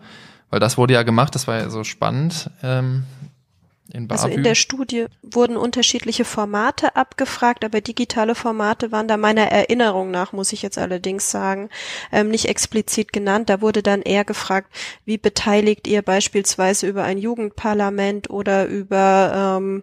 Weil 0.50 0.60
das 0.60 0.78
wurde 0.78 0.94
ja 0.94 1.02
gemacht, 1.02 1.34
das 1.34 1.46
war 1.46 1.58
ja 1.58 1.70
so 1.70 1.84
spannend. 1.84 2.50
Ähm, 2.62 3.04
in 3.92 4.10
also 4.10 4.28
in 4.28 4.42
der 4.42 4.54
Studie 4.54 5.06
wurden 5.22 5.58
unterschiedliche 5.58 6.24
Formate 6.24 6.96
abgefragt, 6.96 7.64
aber 7.64 7.82
digitale 7.82 8.34
Formate 8.34 8.92
waren 8.92 9.08
da 9.08 9.18
meiner 9.18 9.48
Erinnerung 9.48 10.10
nach, 10.10 10.32
muss 10.32 10.54
ich 10.54 10.62
jetzt 10.62 10.78
allerdings 10.78 11.30
sagen, 11.30 11.68
ähm, 12.10 12.30
nicht 12.30 12.46
explizit 12.46 13.12
genannt. 13.12 13.50
Da 13.50 13.60
wurde 13.60 13.82
dann 13.82 14.00
eher 14.00 14.24
gefragt, 14.24 14.74
wie 15.04 15.18
beteiligt 15.18 15.86
ihr 15.86 16.00
beispielsweise 16.00 16.86
über 16.86 17.04
ein 17.04 17.18
Jugendparlament 17.18 18.30
oder 18.30 18.66
über 18.66 19.58
ähm, 19.58 19.82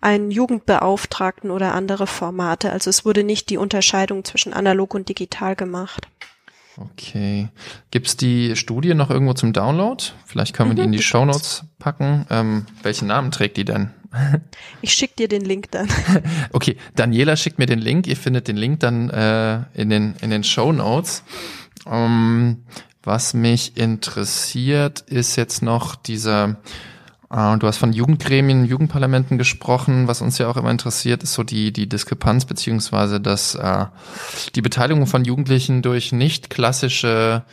einen 0.00 0.32
Jugendbeauftragten 0.32 1.52
oder 1.52 1.72
andere 1.72 2.08
Formate. 2.08 2.72
Also 2.72 2.90
es 2.90 3.04
wurde 3.04 3.22
nicht 3.22 3.48
die 3.48 3.58
Unterscheidung 3.58 4.24
zwischen 4.24 4.54
analog 4.54 4.92
und 4.92 5.08
digital 5.08 5.54
gemacht. 5.54 6.08
Okay. 6.78 7.48
Gibt's 7.90 8.16
die 8.16 8.54
Studie 8.56 8.94
noch 8.94 9.10
irgendwo 9.10 9.32
zum 9.32 9.52
Download? 9.52 10.02
Vielleicht 10.26 10.54
können 10.54 10.70
wir 10.70 10.74
mhm. 10.74 10.76
die 10.76 10.84
in 10.84 10.92
die 10.92 11.02
Show 11.02 11.24
Notes 11.24 11.64
packen. 11.78 12.26
Ähm, 12.28 12.66
welchen 12.82 13.08
Namen 13.08 13.30
trägt 13.30 13.56
die 13.56 13.64
denn? 13.64 13.90
Ich 14.82 14.92
schick 14.94 15.16
dir 15.16 15.28
den 15.28 15.44
Link 15.44 15.70
dann. 15.72 15.88
Okay, 16.52 16.76
Daniela 16.94 17.36
schickt 17.36 17.58
mir 17.58 17.66
den 17.66 17.78
Link. 17.78 18.06
Ihr 18.06 18.16
findet 18.16 18.48
den 18.48 18.56
Link 18.56 18.80
dann 18.80 19.10
äh, 19.10 19.62
in 19.74 19.90
den 19.90 20.14
in 20.20 20.30
den 20.30 20.44
Show 20.44 20.72
Notes. 20.72 21.22
Ähm, 21.86 22.64
was 23.02 23.34
mich 23.34 23.76
interessiert, 23.76 25.00
ist 25.00 25.36
jetzt 25.36 25.62
noch 25.62 25.96
dieser 25.96 26.56
du 27.30 27.66
hast 27.66 27.78
von 27.78 27.92
Jugendgremien, 27.92 28.64
Jugendparlamenten 28.64 29.38
gesprochen. 29.38 30.06
Was 30.06 30.22
uns 30.22 30.38
ja 30.38 30.48
auch 30.48 30.56
immer 30.56 30.70
interessiert, 30.70 31.22
ist 31.22 31.34
so 31.34 31.42
die, 31.42 31.72
die 31.72 31.88
Diskrepanz 31.88 32.44
beziehungsweise 32.44 33.20
das, 33.20 33.54
äh, 33.54 33.86
die 34.54 34.62
Beteiligung 34.62 35.06
von 35.06 35.24
Jugendlichen 35.24 35.82
durch 35.82 36.12
nicht 36.12 36.50
klassische 36.50 37.44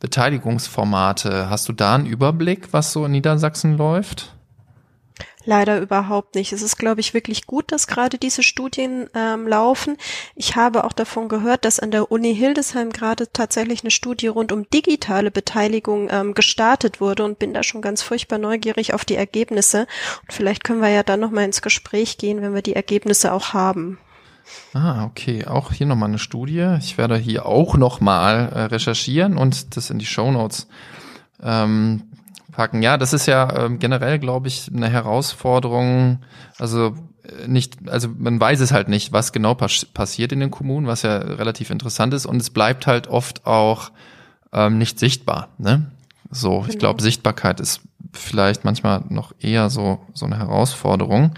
Beteiligungsformate. 0.00 1.48
Hast 1.48 1.68
du 1.68 1.72
da 1.72 1.94
einen 1.94 2.06
Überblick, 2.06 2.72
was 2.72 2.92
so 2.92 3.06
in 3.06 3.12
Niedersachsen 3.12 3.76
läuft? 3.76 4.35
Leider 5.48 5.80
überhaupt 5.80 6.34
nicht. 6.34 6.52
Es 6.52 6.60
ist, 6.60 6.76
glaube 6.76 7.00
ich, 7.00 7.14
wirklich 7.14 7.46
gut, 7.46 7.70
dass 7.70 7.86
gerade 7.86 8.18
diese 8.18 8.42
Studien 8.42 9.08
ähm, 9.14 9.46
laufen. 9.46 9.96
Ich 10.34 10.56
habe 10.56 10.82
auch 10.82 10.92
davon 10.92 11.28
gehört, 11.28 11.64
dass 11.64 11.78
an 11.78 11.92
der 11.92 12.10
Uni 12.10 12.34
Hildesheim 12.34 12.90
gerade 12.90 13.32
tatsächlich 13.32 13.82
eine 13.82 13.92
Studie 13.92 14.26
rund 14.26 14.50
um 14.50 14.68
digitale 14.68 15.30
Beteiligung 15.30 16.08
ähm, 16.10 16.34
gestartet 16.34 17.00
wurde 17.00 17.24
und 17.24 17.38
bin 17.38 17.54
da 17.54 17.62
schon 17.62 17.80
ganz 17.80 18.02
furchtbar 18.02 18.38
neugierig 18.38 18.92
auf 18.92 19.04
die 19.04 19.14
Ergebnisse. 19.14 19.86
Und 20.22 20.32
vielleicht 20.32 20.64
können 20.64 20.82
wir 20.82 20.88
ja 20.88 21.04
dann 21.04 21.20
nochmal 21.20 21.44
ins 21.44 21.62
Gespräch 21.62 22.18
gehen, 22.18 22.42
wenn 22.42 22.52
wir 22.52 22.62
die 22.62 22.74
Ergebnisse 22.74 23.32
auch 23.32 23.52
haben. 23.52 23.98
Ah, 24.74 25.04
okay. 25.04 25.46
Auch 25.46 25.72
hier 25.72 25.86
nochmal 25.86 26.08
eine 26.08 26.18
Studie. 26.18 26.76
Ich 26.80 26.98
werde 26.98 27.16
hier 27.16 27.46
auch 27.46 27.76
nochmal 27.76 28.48
äh, 28.52 28.60
recherchieren 28.62 29.36
und 29.36 29.76
das 29.76 29.90
in 29.90 30.00
die 30.00 30.06
Show 30.06 30.32
Notes 30.32 30.66
ähm, 31.40 32.02
packen. 32.56 32.82
Ja, 32.82 32.96
das 32.96 33.12
ist 33.12 33.26
ja 33.26 33.66
äh, 33.66 33.76
generell, 33.76 34.18
glaube 34.18 34.48
ich, 34.48 34.70
eine 34.74 34.88
Herausforderung. 34.88 36.20
Also 36.58 36.94
äh, 37.22 37.46
nicht, 37.46 37.88
also 37.88 38.08
man 38.16 38.40
weiß 38.40 38.60
es 38.60 38.72
halt 38.72 38.88
nicht, 38.88 39.12
was 39.12 39.32
genau 39.32 39.54
pas 39.54 39.84
passiert 39.84 40.32
in 40.32 40.40
den 40.40 40.50
Kommunen, 40.50 40.86
was 40.86 41.02
ja 41.02 41.18
relativ 41.18 41.70
interessant 41.70 42.14
ist. 42.14 42.26
Und 42.26 42.40
es 42.40 42.50
bleibt 42.50 42.86
halt 42.86 43.08
oft 43.08 43.46
auch 43.46 43.92
ähm, 44.52 44.78
nicht 44.78 44.98
sichtbar. 44.98 45.48
Ne? 45.58 45.90
So, 46.30 46.60
genau. 46.60 46.66
ich 46.68 46.78
glaube, 46.78 47.02
Sichtbarkeit 47.02 47.60
ist 47.60 47.82
vielleicht 48.12 48.64
manchmal 48.64 49.04
noch 49.10 49.34
eher 49.38 49.68
so 49.68 50.00
so 50.14 50.24
eine 50.26 50.38
Herausforderung. 50.38 51.32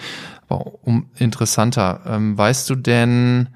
Aber 0.49 0.73
um 0.83 1.11
interessanter, 1.19 2.01
ähm, 2.07 2.39
weißt 2.39 2.71
du 2.71 2.77
denn, 2.77 3.49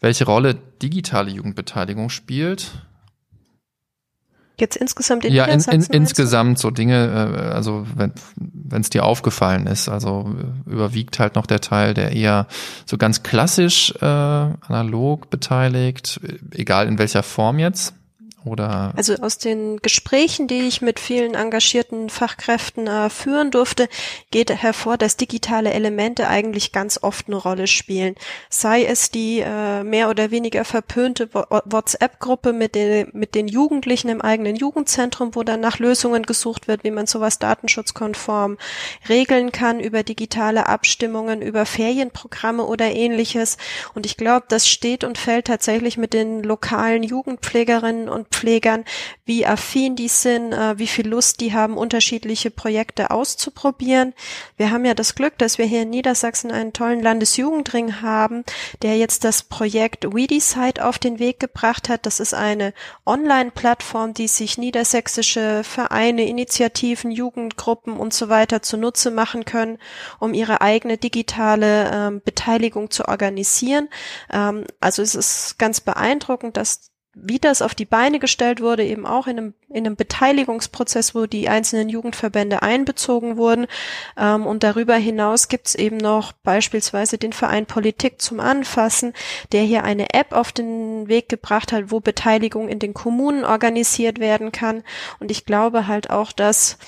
welche 0.00 0.24
Rolle 0.24 0.54
digitale 0.80 1.30
Jugendbeteiligung 1.30 2.08
spielt? 2.08 2.87
Jetzt 4.58 4.76
insgesamt 4.76 5.24
in 5.24 5.32
Ja, 5.32 5.44
in, 5.44 5.60
in, 5.60 5.82
insgesamt 5.82 6.58
so 6.58 6.70
Dinge, 6.70 7.32
äh, 7.32 7.54
also 7.54 7.86
wenn 7.94 8.12
es 8.80 8.90
dir 8.90 9.04
aufgefallen 9.04 9.66
ist, 9.66 9.88
also 9.88 10.34
äh, 10.66 10.70
überwiegt 10.70 11.18
halt 11.18 11.36
noch 11.36 11.46
der 11.46 11.60
Teil, 11.60 11.94
der 11.94 12.12
eher 12.12 12.46
so 12.84 12.98
ganz 12.98 13.22
klassisch 13.22 13.94
äh, 14.00 14.04
analog 14.04 15.30
beteiligt, 15.30 16.20
egal 16.52 16.88
in 16.88 16.98
welcher 16.98 17.22
Form 17.22 17.58
jetzt. 17.58 17.94
Oder 18.44 18.92
also 18.96 19.16
aus 19.16 19.38
den 19.38 19.78
Gesprächen, 19.78 20.46
die 20.46 20.68
ich 20.68 20.80
mit 20.80 21.00
vielen 21.00 21.34
engagierten 21.34 22.08
Fachkräften 22.08 22.86
äh, 22.86 23.10
führen 23.10 23.50
durfte, 23.50 23.88
geht 24.30 24.50
hervor, 24.50 24.96
dass 24.96 25.16
digitale 25.16 25.72
Elemente 25.72 26.28
eigentlich 26.28 26.70
ganz 26.70 27.00
oft 27.02 27.26
eine 27.26 27.36
Rolle 27.36 27.66
spielen. 27.66 28.14
Sei 28.48 28.84
es 28.84 29.10
die 29.10 29.40
äh, 29.40 29.82
mehr 29.82 30.08
oder 30.08 30.30
weniger 30.30 30.64
verpönte 30.64 31.28
WhatsApp-Gruppe 31.32 32.52
mit 32.52 32.76
den, 32.76 33.08
mit 33.12 33.34
den 33.34 33.48
Jugendlichen 33.48 34.08
im 34.08 34.22
eigenen 34.22 34.54
Jugendzentrum, 34.54 35.34
wo 35.34 35.42
dann 35.42 35.60
nach 35.60 35.80
Lösungen 35.80 36.22
gesucht 36.22 36.68
wird, 36.68 36.84
wie 36.84 36.92
man 36.92 37.06
sowas 37.06 37.40
datenschutzkonform 37.40 38.56
regeln 39.08 39.50
kann, 39.50 39.80
über 39.80 40.04
digitale 40.04 40.66
Abstimmungen, 40.66 41.42
über 41.42 41.66
Ferienprogramme 41.66 42.64
oder 42.64 42.86
ähnliches. 42.92 43.56
Und 43.94 44.06
ich 44.06 44.16
glaube, 44.16 44.46
das 44.48 44.68
steht 44.68 45.02
und 45.02 45.18
fällt 45.18 45.48
tatsächlich 45.48 45.98
mit 45.98 46.12
den 46.12 46.44
lokalen 46.44 47.02
Jugendpflegerinnen 47.02 48.08
und 48.08 48.27
Pflegern, 48.30 48.84
wie 49.24 49.46
affin 49.46 49.96
die 49.96 50.08
sind, 50.08 50.52
äh, 50.52 50.78
wie 50.78 50.86
viel 50.86 51.08
Lust 51.08 51.40
die 51.40 51.52
haben, 51.52 51.76
unterschiedliche 51.76 52.50
Projekte 52.50 53.10
auszuprobieren. 53.10 54.14
Wir 54.56 54.70
haben 54.70 54.84
ja 54.84 54.94
das 54.94 55.14
Glück, 55.14 55.38
dass 55.38 55.58
wir 55.58 55.66
hier 55.66 55.82
in 55.82 55.90
Niedersachsen 55.90 56.50
einen 56.50 56.72
tollen 56.72 57.02
Landesjugendring 57.02 58.00
haben, 58.00 58.44
der 58.82 58.96
jetzt 58.96 59.24
das 59.24 59.42
Projekt 59.42 60.14
WeDecide 60.14 60.84
auf 60.84 60.98
den 60.98 61.18
Weg 61.18 61.40
gebracht 61.40 61.88
hat. 61.88 62.06
Das 62.06 62.20
ist 62.20 62.34
eine 62.34 62.72
Online-Plattform, 63.06 64.14
die 64.14 64.28
sich 64.28 64.58
niedersächsische 64.58 65.62
Vereine, 65.64 66.26
Initiativen, 66.26 67.10
Jugendgruppen 67.10 67.96
und 67.96 68.14
so 68.14 68.28
weiter 68.28 68.62
zunutze 68.62 69.10
machen 69.10 69.44
können, 69.44 69.78
um 70.18 70.34
ihre 70.34 70.60
eigene 70.60 70.98
digitale 70.98 71.90
ähm, 71.92 72.22
Beteiligung 72.24 72.90
zu 72.90 73.06
organisieren. 73.08 73.88
Ähm, 74.30 74.64
also 74.80 75.02
es 75.02 75.14
ist 75.14 75.58
ganz 75.58 75.80
beeindruckend, 75.80 76.56
dass 76.56 76.90
wie 77.22 77.38
das 77.38 77.62
auf 77.62 77.74
die 77.74 77.84
Beine 77.84 78.18
gestellt 78.18 78.60
wurde, 78.60 78.84
eben 78.84 79.06
auch 79.06 79.26
in 79.26 79.38
einem, 79.38 79.54
in 79.68 79.86
einem 79.86 79.96
Beteiligungsprozess, 79.96 81.14
wo 81.14 81.26
die 81.26 81.48
einzelnen 81.48 81.88
Jugendverbände 81.88 82.62
einbezogen 82.62 83.36
wurden. 83.36 83.66
Ähm, 84.16 84.46
und 84.46 84.62
darüber 84.62 84.94
hinaus 84.94 85.48
gibt 85.48 85.68
es 85.68 85.74
eben 85.74 85.96
noch 85.96 86.32
beispielsweise 86.32 87.18
den 87.18 87.32
Verein 87.32 87.66
Politik 87.66 88.20
zum 88.20 88.40
Anfassen, 88.40 89.12
der 89.52 89.62
hier 89.62 89.84
eine 89.84 90.14
App 90.14 90.32
auf 90.32 90.52
den 90.52 91.08
Weg 91.08 91.28
gebracht 91.28 91.72
hat, 91.72 91.90
wo 91.90 92.00
Beteiligung 92.00 92.68
in 92.68 92.78
den 92.78 92.94
Kommunen 92.94 93.44
organisiert 93.44 94.18
werden 94.18 94.52
kann. 94.52 94.82
Und 95.20 95.30
ich 95.30 95.44
glaube 95.44 95.86
halt 95.86 96.10
auch, 96.10 96.32
dass 96.32 96.78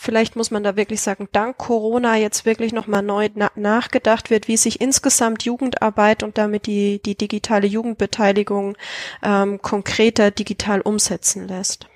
vielleicht 0.00 0.34
muss 0.34 0.50
man 0.50 0.62
da 0.62 0.76
wirklich 0.76 1.02
sagen, 1.02 1.28
dank 1.30 1.58
Corona 1.58 2.16
jetzt 2.16 2.46
wirklich 2.46 2.72
nochmal 2.72 3.02
neu 3.02 3.28
na 3.34 3.50
nachgedacht 3.54 4.30
wird, 4.30 4.48
wie 4.48 4.56
sich 4.56 4.80
insgesamt 4.80 5.44
Jugendarbeit 5.44 6.22
und 6.22 6.38
damit 6.38 6.66
die, 6.66 7.02
die 7.04 7.16
digitale 7.16 7.66
Jugendbeteiligung 7.66 8.76
ähm, 9.22 9.60
konkreter 9.60 10.30
digital 10.30 10.80
umsetzen 10.80 11.46
lässt. 11.46 11.86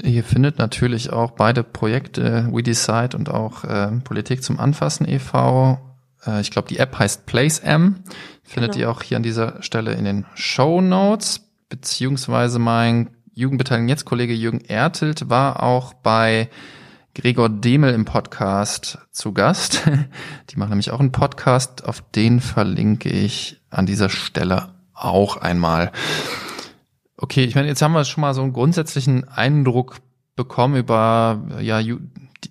Ihr 0.00 0.22
findet 0.22 0.58
natürlich 0.58 1.12
auch 1.12 1.32
beide 1.32 1.64
Projekte, 1.64 2.48
We 2.52 2.62
Decide 2.62 3.16
und 3.16 3.28
auch 3.28 3.64
äh, 3.64 3.90
Politik 4.04 4.44
zum 4.44 4.60
Anfassen 4.60 5.06
e.V. 5.08 5.78
Äh, 6.24 6.40
ich 6.40 6.52
glaube, 6.52 6.68
die 6.68 6.78
App 6.78 6.98
heißt 6.98 7.26
PlaceM. 7.26 7.96
Findet 8.44 8.72
genau. 8.72 8.80
ihr 8.82 8.90
auch 8.90 9.02
hier 9.02 9.16
an 9.16 9.22
dieser 9.24 9.60
Stelle 9.62 9.94
in 9.94 10.04
den 10.04 10.24
Show 10.34 10.80
Notes, 10.80 11.48
beziehungsweise 11.68 12.60
mein 12.60 13.10
Jugendbeteiligung 13.34 13.88
jetzt 13.88 14.04
Kollege 14.04 14.34
Jürgen 14.34 14.60
Ertelt 14.60 15.30
war 15.30 15.62
auch 15.62 15.94
bei 15.94 16.50
Gregor 17.14 17.48
Demel 17.48 17.94
im 17.94 18.04
Podcast 18.04 18.98
zu 19.10 19.32
Gast. 19.32 19.82
Die 20.50 20.56
machen 20.56 20.70
nämlich 20.70 20.90
auch 20.90 21.00
einen 21.00 21.12
Podcast, 21.12 21.84
auf 21.84 22.02
den 22.14 22.40
verlinke 22.40 23.08
ich 23.08 23.60
an 23.70 23.86
dieser 23.86 24.10
Stelle 24.10 24.74
auch 24.92 25.38
einmal. 25.38 25.92
Okay, 27.16 27.44
ich 27.44 27.54
meine, 27.54 27.68
jetzt 27.68 27.80
haben 27.80 27.92
wir 27.92 28.04
schon 28.04 28.20
mal 28.20 28.34
so 28.34 28.42
einen 28.42 28.52
grundsätzlichen 28.52 29.26
Eindruck 29.28 29.96
bekommen 30.36 30.76
über 30.76 31.42
ja, 31.60 31.80
ju 31.80 32.00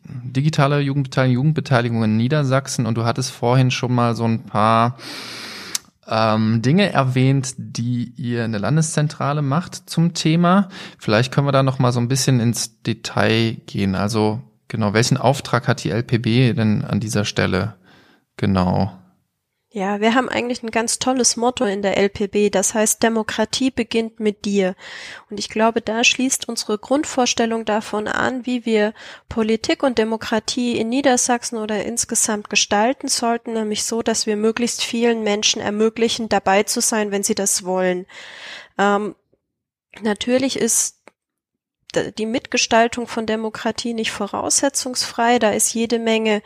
digitale 0.03 0.79
Jugendbeteiligung, 0.79 1.35
Jugendbeteiligung 1.35 2.03
in 2.03 2.17
Niedersachsen 2.17 2.85
und 2.87 2.95
du 2.95 3.03
hattest 3.03 3.31
vorhin 3.31 3.69
schon 3.69 3.93
mal 3.93 4.15
so 4.15 4.25
ein 4.25 4.43
paar 4.43 4.97
ähm, 6.07 6.61
Dinge 6.61 6.91
erwähnt, 6.91 7.53
die 7.57 8.13
ihr 8.17 8.45
in 8.45 8.51
der 8.51 8.61
Landeszentrale 8.61 9.41
macht 9.41 9.89
zum 9.89 10.13
Thema. 10.13 10.69
Vielleicht 10.97 11.31
können 11.31 11.47
wir 11.47 11.51
da 11.51 11.63
noch 11.63 11.79
mal 11.79 11.91
so 11.91 11.99
ein 11.99 12.07
bisschen 12.07 12.39
ins 12.39 12.81
Detail 12.81 13.57
gehen. 13.65 13.95
Also 13.95 14.41
genau, 14.67 14.93
welchen 14.93 15.17
Auftrag 15.17 15.67
hat 15.67 15.83
die 15.83 15.91
LPB 15.91 16.55
denn 16.55 16.83
an 16.83 16.99
dieser 16.99 17.25
Stelle 17.25 17.75
genau? 18.37 19.00
Ja, 19.73 20.01
wir 20.01 20.15
haben 20.15 20.27
eigentlich 20.27 20.63
ein 20.63 20.71
ganz 20.71 20.99
tolles 20.99 21.37
Motto 21.37 21.63
in 21.63 21.81
der 21.81 21.95
LPB, 21.97 22.49
das 22.51 22.73
heißt 22.73 23.01
Demokratie 23.01 23.71
beginnt 23.71 24.19
mit 24.19 24.43
dir. 24.43 24.75
Und 25.29 25.39
ich 25.39 25.47
glaube, 25.47 25.79
da 25.79 26.03
schließt 26.03 26.49
unsere 26.49 26.77
Grundvorstellung 26.77 27.63
davon 27.63 28.09
an, 28.09 28.45
wie 28.45 28.65
wir 28.65 28.93
Politik 29.29 29.81
und 29.81 29.97
Demokratie 29.97 30.77
in 30.77 30.89
Niedersachsen 30.89 31.57
oder 31.57 31.85
insgesamt 31.85 32.49
gestalten 32.49 33.07
sollten, 33.07 33.53
nämlich 33.53 33.85
so, 33.85 34.01
dass 34.01 34.25
wir 34.25 34.35
möglichst 34.35 34.83
vielen 34.83 35.23
Menschen 35.23 35.61
ermöglichen, 35.61 36.27
dabei 36.27 36.63
zu 36.63 36.81
sein, 36.81 37.11
wenn 37.11 37.23
sie 37.23 37.35
das 37.35 37.63
wollen. 37.63 38.07
Ähm, 38.77 39.15
natürlich 40.01 40.59
ist 40.59 41.00
die 41.91 42.25
Mitgestaltung 42.25 43.07
von 43.07 43.25
Demokratie 43.25 43.93
nicht 43.93 44.11
voraussetzungsfrei. 44.11 45.39
Da 45.39 45.51
ist 45.51 45.73
jede 45.73 45.99
Menge, 45.99 46.41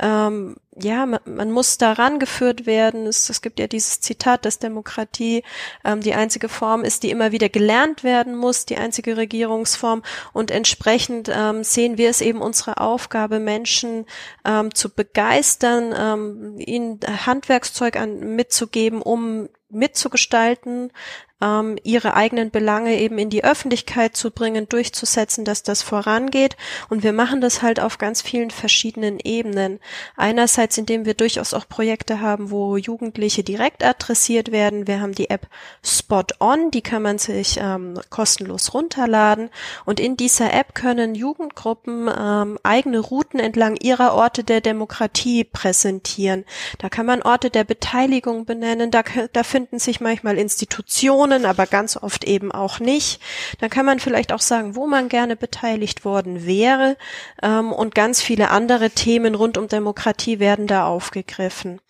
ähm, 0.00 0.56
ja, 0.76 1.06
man, 1.06 1.20
man 1.24 1.50
muss 1.50 1.78
daran 1.78 2.18
geführt 2.18 2.66
werden. 2.66 3.06
Es, 3.06 3.30
es, 3.30 3.40
gibt 3.42 3.58
ja 3.58 3.66
dieses 3.66 4.00
Zitat, 4.00 4.44
dass 4.44 4.58
Demokratie 4.58 5.42
ähm, 5.84 6.00
die 6.00 6.14
einzige 6.14 6.48
Form 6.48 6.84
ist, 6.84 7.02
die 7.02 7.10
immer 7.10 7.32
wieder 7.32 7.48
gelernt 7.48 8.04
werden 8.04 8.36
muss, 8.36 8.66
die 8.66 8.76
einzige 8.76 9.16
Regierungsform. 9.16 10.02
Und 10.32 10.50
entsprechend 10.50 11.30
ähm, 11.32 11.64
sehen 11.64 11.98
wir 11.98 12.10
es 12.10 12.20
eben 12.20 12.40
unsere 12.40 12.78
Aufgabe, 12.78 13.40
Menschen 13.40 14.06
ähm, 14.44 14.74
zu 14.74 14.90
begeistern, 14.90 15.94
ähm, 15.96 16.58
ihnen 16.58 17.00
Handwerkszeug 17.26 17.96
an, 17.96 18.36
mitzugeben, 18.36 19.02
um 19.02 19.48
mitzugestalten, 19.70 20.92
ähm, 21.40 21.78
ihre 21.84 22.14
eigenen 22.14 22.50
Belange 22.50 22.98
eben 22.98 23.18
in 23.18 23.30
die 23.30 23.44
Öffentlichkeit 23.44 24.16
zu 24.16 24.30
bringen, 24.30 24.68
durchzusetzen, 24.68 25.44
dass 25.44 25.62
das 25.62 25.82
vorangeht. 25.82 26.56
Und 26.88 27.02
wir 27.02 27.12
machen 27.12 27.40
das 27.40 27.62
halt 27.62 27.80
auf 27.80 27.98
ganz 27.98 28.22
vielen 28.22 28.50
verschiedenen 28.50 29.18
Ebenen. 29.20 29.78
Einerseits, 30.16 30.78
indem 30.78 31.04
wir 31.04 31.14
durchaus 31.14 31.54
auch 31.54 31.68
Projekte 31.68 32.20
haben, 32.20 32.50
wo 32.50 32.76
Jugendliche 32.76 33.44
direkt 33.44 33.84
adressiert 33.84 34.50
werden. 34.50 34.86
Wir 34.86 35.00
haben 35.00 35.14
die 35.14 35.30
App 35.30 35.46
Spot 35.82 36.24
On, 36.40 36.70
die 36.70 36.82
kann 36.82 37.02
man 37.02 37.18
sich 37.18 37.58
ähm, 37.60 38.00
kostenlos 38.10 38.74
runterladen. 38.74 39.50
Und 39.84 40.00
in 40.00 40.16
dieser 40.16 40.52
App 40.52 40.74
können 40.74 41.14
Jugendgruppen 41.14 42.10
ähm, 42.16 42.58
eigene 42.62 42.98
Routen 42.98 43.38
entlang 43.38 43.76
ihrer 43.76 44.14
Orte 44.14 44.42
der 44.42 44.60
Demokratie 44.60 45.44
präsentieren. 45.44 46.44
Da 46.78 46.88
kann 46.88 47.06
man 47.06 47.22
Orte 47.22 47.50
der 47.50 47.64
Beteiligung 47.64 48.44
benennen, 48.44 48.90
da, 48.90 49.02
da 49.32 49.42
finden 49.42 49.78
sich 49.78 50.00
manchmal 50.00 50.38
Institutionen, 50.38 51.27
Personen, 51.28 51.46
aber 51.46 51.66
ganz 51.66 51.96
oft 51.96 52.24
eben 52.24 52.52
auch 52.52 52.80
nicht. 52.80 53.20
Dann 53.60 53.70
kann 53.70 53.86
man 53.86 54.00
vielleicht 54.00 54.32
auch 54.32 54.40
sagen, 54.40 54.74
wo 54.76 54.86
man 54.86 55.08
gerne 55.08 55.36
beteiligt 55.36 56.04
worden 56.04 56.46
wäre. 56.46 56.96
Ähm, 57.42 57.72
und 57.72 57.94
ganz 57.94 58.22
viele 58.22 58.50
andere 58.50 58.90
Themen 58.90 59.34
rund 59.34 59.58
um 59.58 59.68
Demokratie 59.68 60.38
werden 60.38 60.66
da 60.66 60.86
aufgegriffen. 60.86 61.80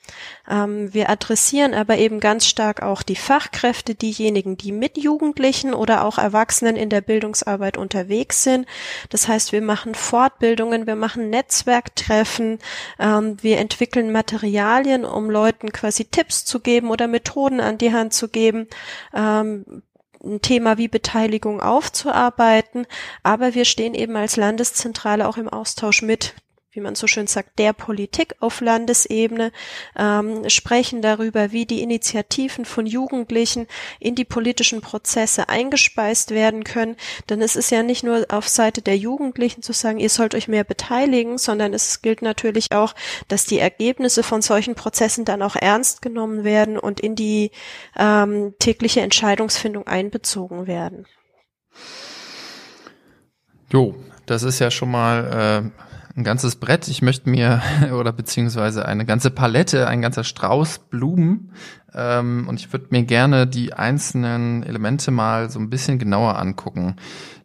Ähm, 0.48 0.92
wir 0.92 1.10
adressieren 1.10 1.74
aber 1.74 1.98
eben 1.98 2.20
ganz 2.20 2.46
stark 2.46 2.82
auch 2.82 3.02
die 3.02 3.16
Fachkräfte, 3.16 3.94
diejenigen, 3.94 4.56
die 4.56 4.72
mit 4.72 4.98
Jugendlichen 4.98 5.74
oder 5.74 6.04
auch 6.04 6.18
Erwachsenen 6.18 6.76
in 6.76 6.90
der 6.90 7.00
Bildungsarbeit 7.00 7.76
unterwegs 7.76 8.42
sind. 8.42 8.66
Das 9.10 9.28
heißt, 9.28 9.52
wir 9.52 9.62
machen 9.62 9.94
Fortbildungen, 9.94 10.86
wir 10.86 10.96
machen 10.96 11.30
Netzwerktreffen, 11.30 12.58
ähm, 12.98 13.36
wir 13.42 13.58
entwickeln 13.58 14.12
Materialien, 14.12 15.04
um 15.04 15.30
Leuten 15.30 15.72
quasi 15.72 16.04
Tipps 16.04 16.44
zu 16.44 16.60
geben 16.60 16.90
oder 16.90 17.08
Methoden 17.08 17.60
an 17.60 17.78
die 17.78 17.92
Hand 17.92 18.12
zu 18.14 18.28
geben, 18.28 18.66
ähm, 19.14 19.82
ein 20.24 20.42
Thema 20.42 20.78
wie 20.78 20.88
Beteiligung 20.88 21.60
aufzuarbeiten, 21.60 22.86
aber 23.22 23.54
wir 23.54 23.64
stehen 23.64 23.94
eben 23.94 24.16
als 24.16 24.36
Landeszentrale 24.36 25.28
auch 25.28 25.36
im 25.36 25.48
Austausch 25.48 26.02
mit 26.02 26.34
wie 26.72 26.80
man 26.80 26.94
so 26.94 27.06
schön 27.06 27.26
sagt, 27.26 27.58
der 27.58 27.72
Politik 27.72 28.34
auf 28.40 28.60
Landesebene, 28.60 29.52
ähm, 29.96 30.48
sprechen 30.48 31.00
darüber, 31.00 31.50
wie 31.50 31.64
die 31.64 31.82
Initiativen 31.82 32.66
von 32.66 32.84
Jugendlichen 32.84 33.66
in 33.98 34.14
die 34.14 34.26
politischen 34.26 34.82
Prozesse 34.82 35.48
eingespeist 35.48 36.30
werden 36.30 36.64
können. 36.64 36.96
Denn 37.30 37.40
es 37.40 37.56
ist 37.56 37.70
ja 37.70 37.82
nicht 37.82 38.04
nur 38.04 38.26
auf 38.28 38.48
Seite 38.48 38.82
der 38.82 38.98
Jugendlichen 38.98 39.62
zu 39.62 39.72
sagen, 39.72 39.98
ihr 39.98 40.10
sollt 40.10 40.34
euch 40.34 40.46
mehr 40.46 40.64
beteiligen, 40.64 41.38
sondern 41.38 41.72
es 41.72 42.02
gilt 42.02 42.20
natürlich 42.20 42.72
auch, 42.72 42.94
dass 43.28 43.46
die 43.46 43.58
Ergebnisse 43.58 44.22
von 44.22 44.42
solchen 44.42 44.74
Prozessen 44.74 45.24
dann 45.24 45.42
auch 45.42 45.56
ernst 45.56 46.02
genommen 46.02 46.44
werden 46.44 46.78
und 46.78 47.00
in 47.00 47.14
die 47.14 47.50
ähm, 47.96 48.54
tägliche 48.58 49.00
Entscheidungsfindung 49.00 49.86
einbezogen 49.86 50.66
werden. 50.66 51.06
Jo, 53.72 53.94
das 54.26 54.42
ist 54.42 54.58
ja 54.58 54.70
schon 54.70 54.90
mal 54.90 55.72
äh, 55.74 55.87
ein 56.18 56.24
ganzes 56.24 56.56
Brett. 56.56 56.88
Ich 56.88 57.00
möchte 57.00 57.30
mir 57.30 57.62
oder 57.92 58.12
beziehungsweise 58.12 58.84
eine 58.84 59.06
ganze 59.06 59.30
Palette, 59.30 59.86
ein 59.86 60.02
ganzer 60.02 60.24
Strauß 60.24 60.80
Blumen. 60.90 61.52
Ähm, 61.94 62.46
und 62.48 62.60
ich 62.60 62.72
würde 62.72 62.88
mir 62.90 63.04
gerne 63.04 63.46
die 63.46 63.72
einzelnen 63.72 64.62
Elemente 64.64 65.10
mal 65.10 65.48
so 65.48 65.58
ein 65.58 65.70
bisschen 65.70 65.98
genauer 65.98 66.38
angucken. 66.38 66.96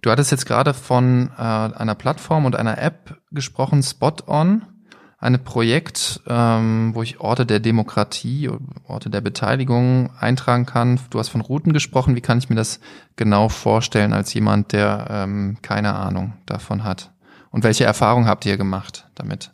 Du 0.01 0.11
hattest 0.11 0.31
jetzt 0.31 0.45
gerade 0.45 0.73
von 0.73 1.29
äh, 1.37 1.41
einer 1.41 1.95
Plattform 1.95 2.45
und 2.45 2.55
einer 2.55 2.77
App 2.79 3.17
gesprochen, 3.31 3.83
Spot 3.83 4.15
On. 4.27 4.65
Eine 5.19 5.37
Projekt, 5.37 6.19
ähm, 6.27 6.91
wo 6.95 7.01
ich 7.01 7.21
Orte 7.21 7.45
der 7.45 7.61
Demokratie, 7.61 8.49
Orte 8.85 9.09
der 9.09 9.21
Beteiligung 9.21 10.09
eintragen 10.19 10.65
kann. 10.65 10.99
Du 11.11 11.19
hast 11.19 11.29
von 11.29 11.39
Routen 11.39 11.71
gesprochen. 11.71 12.17
Wie 12.17 12.21
kann 12.21 12.39
ich 12.39 12.49
mir 12.49 12.57
das 12.57 12.81
genau 13.15 13.47
vorstellen 13.47 14.11
als 14.11 14.33
jemand, 14.33 14.73
der 14.73 15.07
ähm, 15.09 15.59
keine 15.61 15.95
Ahnung 15.95 16.33
davon 16.45 16.83
hat? 16.83 17.12
Und 17.53 17.63
welche 17.63 17.85
Erfahrungen 17.85 18.27
habt 18.27 18.45
ihr 18.47 18.57
gemacht 18.57 19.07
damit? 19.13 19.51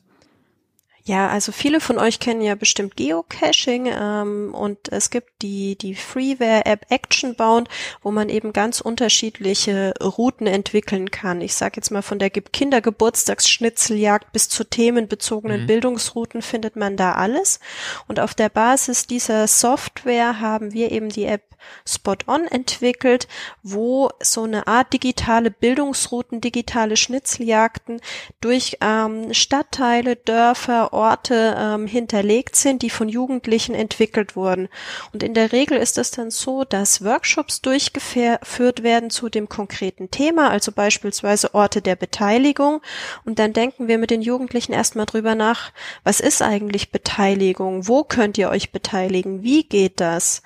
Ja, 1.03 1.27
also 1.27 1.51
viele 1.51 1.81
von 1.81 1.97
euch 1.97 2.19
kennen 2.19 2.41
ja 2.41 2.55
bestimmt 2.55 2.95
Geocaching 2.95 3.89
ähm, 3.91 4.53
und 4.53 4.89
es 4.91 5.09
gibt 5.09 5.41
die, 5.41 5.75
die 5.75 5.95
Freeware-App 5.95 6.85
Actionbound, 6.89 7.67
wo 8.01 8.11
man 8.11 8.29
eben 8.29 8.53
ganz 8.53 8.79
unterschiedliche 8.79 9.93
Routen 10.01 10.47
entwickeln 10.47 11.11
kann. 11.11 11.41
Ich 11.41 11.55
sage 11.55 11.73
jetzt 11.77 11.89
mal 11.89 12.03
von 12.03 12.19
der 12.19 12.29
Kindergeburtstagsschnitzeljagd 12.29 14.31
bis 14.31 14.47
zu 14.47 14.63
themenbezogenen 14.63 15.63
mhm. 15.63 15.67
Bildungsrouten 15.67 16.41
findet 16.41 16.77
man 16.77 16.95
da 16.95 17.13
alles. 17.13 17.59
Und 18.07 18.21
auf 18.21 18.33
der 18.33 18.49
Basis 18.49 19.07
dieser 19.07 19.47
Software 19.47 20.39
haben 20.39 20.73
wir 20.73 20.91
eben 20.91 21.09
die 21.09 21.25
App 21.25 21.48
Spot 21.87 22.17
On 22.27 22.45
entwickelt, 22.47 23.27
wo 23.63 24.09
so 24.21 24.43
eine 24.43 24.67
Art 24.67 24.93
digitale 24.93 25.51
Bildungsrouten, 25.51 26.41
digitale 26.41 26.97
Schnitzeljagden 26.97 28.01
durch 28.41 28.77
ähm, 28.81 29.33
Stadtteile, 29.33 30.15
Dörfer, 30.15 30.93
Orte 30.93 31.55
ähm, 31.57 31.87
hinterlegt 31.87 32.55
sind, 32.55 32.81
die 32.81 32.89
von 32.89 33.09
Jugendlichen 33.09 33.75
entwickelt 33.75 34.35
wurden. 34.35 34.69
Und 35.13 35.23
in 35.23 35.33
der 35.33 35.51
Regel 35.51 35.77
ist 35.77 35.97
es 35.97 36.11
dann 36.11 36.31
so, 36.31 36.63
dass 36.63 37.03
Workshops 37.03 37.61
durchgeführt 37.61 38.83
werden 38.83 39.09
zu 39.09 39.29
dem 39.29 39.49
konkreten 39.49 40.11
Thema, 40.11 40.49
also 40.49 40.71
beispielsweise 40.71 41.53
Orte 41.53 41.81
der 41.81 41.95
Beteiligung. 41.95 42.81
Und 43.25 43.39
dann 43.39 43.53
denken 43.53 43.87
wir 43.87 43.97
mit 43.97 44.11
den 44.11 44.21
Jugendlichen 44.21 44.73
erstmal 44.73 45.05
drüber 45.05 45.35
nach, 45.35 45.71
was 46.03 46.19
ist 46.19 46.41
eigentlich 46.41 46.91
Beteiligung? 46.91 47.87
Wo 47.87 48.03
könnt 48.03 48.37
ihr 48.37 48.49
euch 48.49 48.71
beteiligen? 48.71 49.43
Wie 49.43 49.63
geht 49.63 49.99
das? 49.99 50.41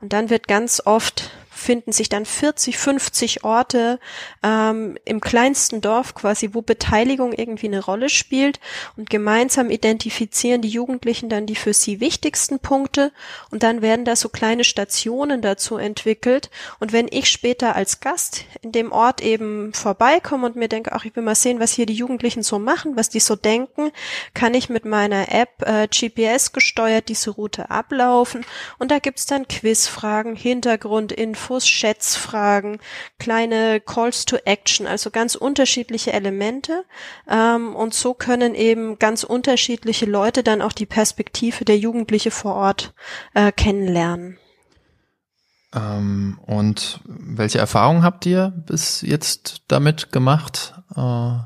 Und 0.00 0.12
dann 0.12 0.30
wird 0.30 0.48
ganz 0.54 0.80
oft 0.84 1.30
finden 1.64 1.92
sich 1.92 2.08
dann 2.08 2.26
40, 2.26 2.76
50 2.76 3.44
Orte 3.44 3.98
ähm, 4.42 4.98
im 5.04 5.20
kleinsten 5.20 5.80
Dorf 5.80 6.14
quasi, 6.14 6.50
wo 6.52 6.62
Beteiligung 6.62 7.32
irgendwie 7.32 7.66
eine 7.66 7.84
Rolle 7.84 8.08
spielt. 8.08 8.60
Und 8.96 9.10
gemeinsam 9.10 9.70
identifizieren 9.70 10.60
die 10.60 10.68
Jugendlichen 10.68 11.28
dann 11.28 11.46
die 11.46 11.56
für 11.56 11.72
sie 11.72 12.00
wichtigsten 12.00 12.58
Punkte. 12.58 13.12
Und 13.50 13.62
dann 13.62 13.80
werden 13.80 14.04
da 14.04 14.14
so 14.14 14.28
kleine 14.28 14.64
Stationen 14.64 15.40
dazu 15.40 15.76
entwickelt. 15.76 16.50
Und 16.80 16.92
wenn 16.92 17.08
ich 17.10 17.30
später 17.30 17.74
als 17.74 18.00
Gast 18.00 18.44
in 18.60 18.72
dem 18.72 18.92
Ort 18.92 19.22
eben 19.22 19.72
vorbeikomme 19.72 20.46
und 20.46 20.56
mir 20.56 20.68
denke, 20.68 20.92
ach, 20.92 21.04
ich 21.04 21.16
will 21.16 21.22
mal 21.22 21.34
sehen, 21.34 21.60
was 21.60 21.72
hier 21.72 21.86
die 21.86 21.94
Jugendlichen 21.94 22.42
so 22.42 22.58
machen, 22.58 22.96
was 22.96 23.08
die 23.08 23.20
so 23.20 23.36
denken, 23.36 23.90
kann 24.34 24.52
ich 24.52 24.68
mit 24.68 24.84
meiner 24.84 25.32
App 25.32 25.62
äh, 25.62 25.88
GPS 25.88 26.52
gesteuert 26.52 27.08
diese 27.08 27.30
Route 27.30 27.70
ablaufen. 27.70 28.44
Und 28.78 28.90
da 28.90 28.98
gibt's 28.98 29.24
dann 29.24 29.48
Quizfragen, 29.48 30.36
Hintergrundinfos, 30.36 31.53
Schätzfragen, 31.60 32.78
kleine 33.18 33.80
Calls 33.80 34.24
to 34.24 34.36
Action, 34.44 34.86
also 34.86 35.10
ganz 35.10 35.34
unterschiedliche 35.34 36.12
Elemente 36.12 36.84
ähm, 37.28 37.74
und 37.74 37.94
so 37.94 38.14
können 38.14 38.54
eben 38.54 38.98
ganz 38.98 39.24
unterschiedliche 39.24 40.06
Leute 40.06 40.42
dann 40.42 40.62
auch 40.62 40.72
die 40.72 40.86
Perspektive 40.86 41.64
der 41.64 41.78
Jugendliche 41.78 42.30
vor 42.30 42.54
Ort 42.54 42.94
äh, 43.34 43.52
kennenlernen. 43.52 44.38
Ähm, 45.74 46.38
und 46.46 47.00
welche 47.04 47.58
Erfahrungen 47.58 48.02
habt 48.02 48.26
ihr 48.26 48.52
bis 48.66 49.00
jetzt 49.00 49.62
damit 49.68 50.12
gemacht? 50.12 50.74
Äh 50.96 51.38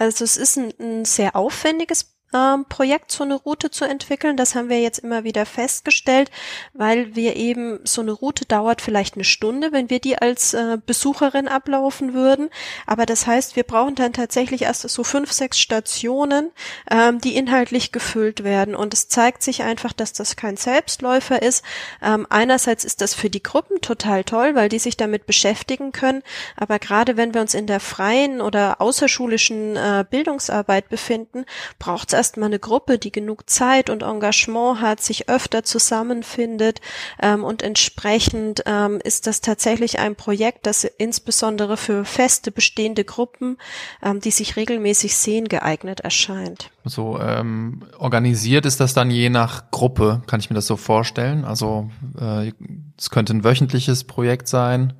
also 0.00 0.24
es 0.24 0.36
ist 0.36 0.56
ein, 0.56 0.72
ein 0.80 1.04
sehr 1.04 1.34
aufwendiges 1.34 2.17
ähm, 2.34 2.66
Projekt, 2.68 3.10
so 3.10 3.24
eine 3.24 3.34
Route 3.34 3.70
zu 3.70 3.84
entwickeln. 3.84 4.36
Das 4.36 4.54
haben 4.54 4.68
wir 4.68 4.80
jetzt 4.80 4.98
immer 4.98 5.24
wieder 5.24 5.46
festgestellt, 5.46 6.30
weil 6.74 7.14
wir 7.14 7.36
eben 7.36 7.80
so 7.84 8.02
eine 8.02 8.12
Route 8.12 8.44
dauert 8.44 8.82
vielleicht 8.82 9.14
eine 9.14 9.24
Stunde, 9.24 9.72
wenn 9.72 9.90
wir 9.90 9.98
die 9.98 10.18
als 10.18 10.54
äh, 10.54 10.78
Besucherin 10.84 11.48
ablaufen 11.48 12.14
würden. 12.14 12.50
Aber 12.86 13.06
das 13.06 13.26
heißt, 13.26 13.56
wir 13.56 13.64
brauchen 13.64 13.94
dann 13.94 14.12
tatsächlich 14.12 14.62
erst 14.62 14.88
so 14.88 15.04
fünf, 15.04 15.32
sechs 15.32 15.58
Stationen, 15.58 16.50
ähm, 16.90 17.20
die 17.20 17.36
inhaltlich 17.36 17.92
gefüllt 17.92 18.44
werden. 18.44 18.74
Und 18.74 18.92
es 18.92 19.08
zeigt 19.08 19.42
sich 19.42 19.62
einfach, 19.62 19.92
dass 19.92 20.12
das 20.12 20.36
kein 20.36 20.56
Selbstläufer 20.56 21.40
ist. 21.42 21.64
Ähm, 22.02 22.26
einerseits 22.28 22.84
ist 22.84 23.00
das 23.00 23.14
für 23.14 23.30
die 23.30 23.42
Gruppen 23.42 23.80
total 23.80 24.24
toll, 24.24 24.54
weil 24.54 24.68
die 24.68 24.78
sich 24.78 24.96
damit 24.96 25.26
beschäftigen 25.26 25.92
können. 25.92 26.22
Aber 26.56 26.78
gerade 26.78 27.16
wenn 27.16 27.32
wir 27.32 27.40
uns 27.40 27.54
in 27.54 27.66
der 27.66 27.80
freien 27.80 28.40
oder 28.40 28.80
außerschulischen 28.80 29.76
äh, 29.76 30.04
Bildungsarbeit 30.08 30.88
befinden, 30.88 31.46
braucht 31.78 32.12
es 32.12 32.17
erstmal 32.18 32.48
eine 32.48 32.58
Gruppe, 32.58 32.98
die 32.98 33.12
genug 33.12 33.48
Zeit 33.48 33.88
und 33.88 34.02
Engagement 34.02 34.80
hat, 34.80 35.00
sich 35.00 35.28
öfter 35.28 35.62
zusammenfindet 35.62 36.80
ähm, 37.22 37.44
und 37.44 37.62
entsprechend 37.62 38.62
ähm, 38.66 39.00
ist 39.02 39.26
das 39.26 39.40
tatsächlich 39.40 39.98
ein 39.98 40.16
Projekt, 40.16 40.66
das 40.66 40.84
insbesondere 40.84 41.76
für 41.76 42.04
feste 42.04 42.50
bestehende 42.50 43.04
Gruppen, 43.04 43.56
ähm, 44.02 44.20
die 44.20 44.32
sich 44.32 44.56
regelmäßig 44.56 45.16
sehen, 45.16 45.48
geeignet 45.48 46.00
erscheint. 46.00 46.70
So 46.84 47.18
ähm, 47.20 47.84
organisiert 47.98 48.66
ist 48.66 48.80
das 48.80 48.94
dann 48.94 49.10
je 49.10 49.30
nach 49.30 49.70
Gruppe, 49.70 50.22
kann 50.26 50.40
ich 50.40 50.50
mir 50.50 50.54
das 50.54 50.66
so 50.66 50.76
vorstellen? 50.76 51.44
Also 51.44 51.90
äh, 52.20 52.52
es 52.98 53.10
könnte 53.10 53.32
ein 53.32 53.44
wöchentliches 53.44 54.04
Projekt 54.04 54.48
sein. 54.48 54.92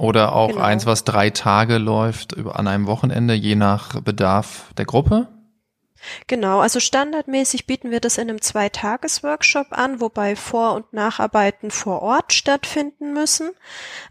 Oder 0.00 0.34
auch 0.34 0.48
genau. 0.48 0.62
eins, 0.62 0.86
was 0.86 1.04
drei 1.04 1.28
Tage 1.28 1.76
läuft 1.76 2.34
an 2.38 2.66
einem 2.66 2.86
Wochenende, 2.86 3.34
je 3.34 3.54
nach 3.54 4.00
Bedarf 4.00 4.72
der 4.78 4.86
Gruppe? 4.86 5.28
Genau, 6.26 6.60
also 6.60 6.80
standardmäßig 6.80 7.66
bieten 7.66 7.90
wir 7.90 8.00
das 8.00 8.18
in 8.18 8.28
einem 8.28 8.40
Zweitages-Workshop 8.40 9.68
an, 9.70 10.00
wobei 10.00 10.36
Vor- 10.36 10.74
und 10.74 10.92
Nacharbeiten 10.92 11.70
vor 11.70 12.02
Ort 12.02 12.32
stattfinden 12.32 13.12
müssen. 13.12 13.50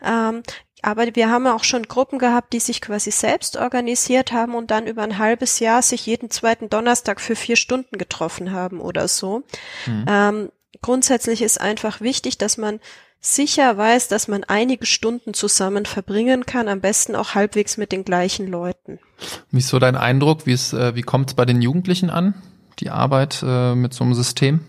Ähm, 0.04 0.44
aber 0.82 1.14
wir 1.14 1.30
haben 1.30 1.48
auch 1.48 1.64
schon 1.64 1.84
Gruppen 1.84 2.20
gehabt, 2.20 2.54
die 2.54 2.60
sich 2.60 2.82
quasi 2.82 3.12
selbst 3.12 3.58
organisiert 3.58 4.32
haben 4.32 4.56
und 4.56 4.72
dann 4.72 4.88
über 4.88 5.04
ein 5.04 5.18
halbes 5.18 5.60
Jahr 5.60 5.82
sich 5.82 6.06
jeden 6.06 6.30
zweiten 6.30 6.70
Donnerstag 6.70 7.20
für 7.20 7.36
vier 7.36 7.58
Stunden 7.58 7.98
getroffen 7.98 8.54
haben 8.54 8.80
oder 8.80 9.08
so. 9.08 9.44
Mhm. 9.86 10.06
Ähm, 10.08 10.52
grundsätzlich 10.82 11.42
ist 11.42 11.60
einfach 11.60 12.02
wichtig, 12.02 12.38
dass 12.38 12.58
man 12.58 12.80
sicher 13.20 13.78
weiß, 13.78 14.08
dass 14.08 14.28
man 14.28 14.44
einige 14.44 14.86
Stunden 14.86 15.34
zusammen 15.34 15.86
verbringen 15.86 16.46
kann, 16.46 16.68
am 16.68 16.82
besten 16.82 17.16
auch 17.16 17.36
halbwegs 17.36 17.78
mit 17.78 17.92
den 17.92 18.06
gleichen 18.06 18.48
Leuten. 18.48 19.00
Wie 19.52 19.60
ist 19.60 19.68
so 19.70 19.80
dein 19.80 19.96
Eindruck? 19.96 20.46
Wie, 20.46 20.54
ist, 20.54 20.74
äh, 20.74 20.96
wie 20.96 21.02
kommt 21.02 21.30
es 21.30 21.36
bei 21.36 21.46
den 21.46 21.62
Jugendlichen 21.62 22.10
an, 22.10 22.34
die 22.80 22.90
Arbeit 22.90 23.44
äh, 23.46 23.76
mit 23.76 23.94
so 23.94 24.04
einem 24.04 24.14
System? 24.14 24.62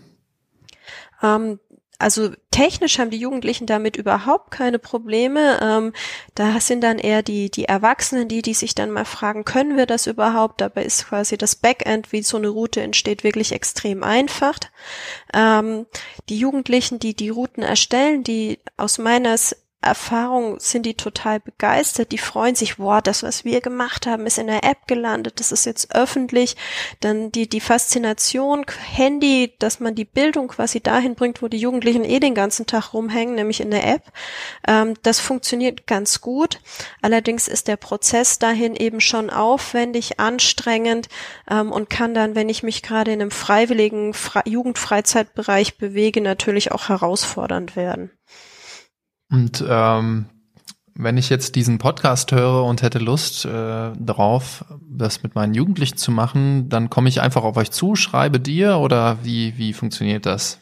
Ähm, 1.23 1.59
also 2.01 2.31
technisch 2.51 2.99
haben 2.99 3.11
die 3.11 3.17
Jugendlichen 3.17 3.65
damit 3.65 3.95
überhaupt 3.95 4.51
keine 4.51 4.79
Probleme. 4.79 5.59
Ähm, 5.61 5.93
da 6.35 6.59
sind 6.59 6.81
dann 6.81 6.99
eher 6.99 7.23
die, 7.23 7.49
die 7.49 7.65
Erwachsenen, 7.65 8.27
die, 8.27 8.41
die 8.41 8.53
sich 8.53 8.75
dann 8.75 8.91
mal 8.91 9.05
fragen, 9.05 9.45
können 9.45 9.77
wir 9.77 9.85
das 9.85 10.07
überhaupt? 10.07 10.61
Dabei 10.61 10.83
ist 10.83 11.07
quasi 11.07 11.37
das 11.37 11.55
Backend, 11.55 12.11
wie 12.11 12.23
so 12.23 12.37
eine 12.37 12.49
Route 12.49 12.81
entsteht, 12.81 13.23
wirklich 13.23 13.51
extrem 13.51 14.03
einfach. 14.03 14.57
Ähm, 15.33 15.85
die 16.29 16.37
Jugendlichen, 16.37 16.99
die 16.99 17.15
die 17.15 17.29
Routen 17.29 17.63
erstellen, 17.63 18.23
die 18.23 18.59
aus 18.77 18.97
meiner 18.97 19.37
Erfahrung 19.81 20.59
sind 20.59 20.85
die 20.85 20.93
total 20.93 21.39
begeistert. 21.39 22.11
Die 22.11 22.17
freuen 22.19 22.55
sich, 22.55 22.77
wow, 22.77 23.01
das, 23.01 23.23
was 23.23 23.45
wir 23.45 23.61
gemacht 23.61 24.05
haben, 24.05 24.27
ist 24.27 24.37
in 24.37 24.47
der 24.47 24.63
App 24.63 24.87
gelandet, 24.87 25.39
das 25.39 25.51
ist 25.51 25.65
jetzt 25.65 25.95
öffentlich. 25.95 26.55
Dann 26.99 27.31
die, 27.31 27.49
die 27.49 27.59
Faszination 27.59 28.65
Handy, 28.91 29.53
dass 29.59 29.79
man 29.79 29.95
die 29.95 30.05
Bildung 30.05 30.49
quasi 30.49 30.81
dahin 30.81 31.15
bringt, 31.15 31.41
wo 31.41 31.47
die 31.47 31.57
Jugendlichen 31.57 32.03
eh 32.03 32.19
den 32.19 32.35
ganzen 32.35 32.67
Tag 32.67 32.93
rumhängen, 32.93 33.35
nämlich 33.35 33.59
in 33.59 33.71
der 33.71 33.87
App. 33.87 34.03
Ähm, 34.67 34.93
das 35.01 35.19
funktioniert 35.19 35.87
ganz 35.87 36.21
gut. 36.21 36.59
Allerdings 37.01 37.47
ist 37.47 37.67
der 37.67 37.77
Prozess 37.77 38.37
dahin 38.37 38.75
eben 38.75 39.01
schon 39.01 39.29
aufwendig, 39.29 40.19
anstrengend 40.19 41.09
ähm, 41.49 41.71
und 41.71 41.89
kann 41.89 42.13
dann, 42.13 42.35
wenn 42.35 42.49
ich 42.49 42.61
mich 42.61 42.83
gerade 42.83 43.11
in 43.11 43.21
einem 43.21 43.31
freiwilligen 43.31 44.13
Fre 44.13 44.41
Jugendfreizeitbereich 44.45 45.77
bewege, 45.77 46.21
natürlich 46.21 46.71
auch 46.71 46.89
herausfordernd 46.89 47.75
werden. 47.75 48.11
Und 49.31 49.63
ähm, 49.67 50.25
wenn 50.93 51.17
ich 51.17 51.29
jetzt 51.29 51.55
diesen 51.55 51.77
Podcast 51.77 52.31
höre 52.31 52.63
und 52.65 52.81
hätte 52.81 52.99
Lust 52.99 53.45
äh, 53.45 53.91
darauf, 53.97 54.65
das 54.89 55.23
mit 55.23 55.35
meinen 55.35 55.53
Jugendlichen 55.53 55.97
zu 55.97 56.11
machen, 56.11 56.69
dann 56.69 56.89
komme 56.89 57.09
ich 57.09 57.21
einfach 57.21 57.43
auf 57.43 57.57
euch 57.57 57.71
zu, 57.71 57.95
schreibe 57.95 58.39
dir 58.39 58.77
oder 58.77 59.17
wie, 59.23 59.57
wie 59.57 59.73
funktioniert 59.73 60.25
das? 60.25 60.60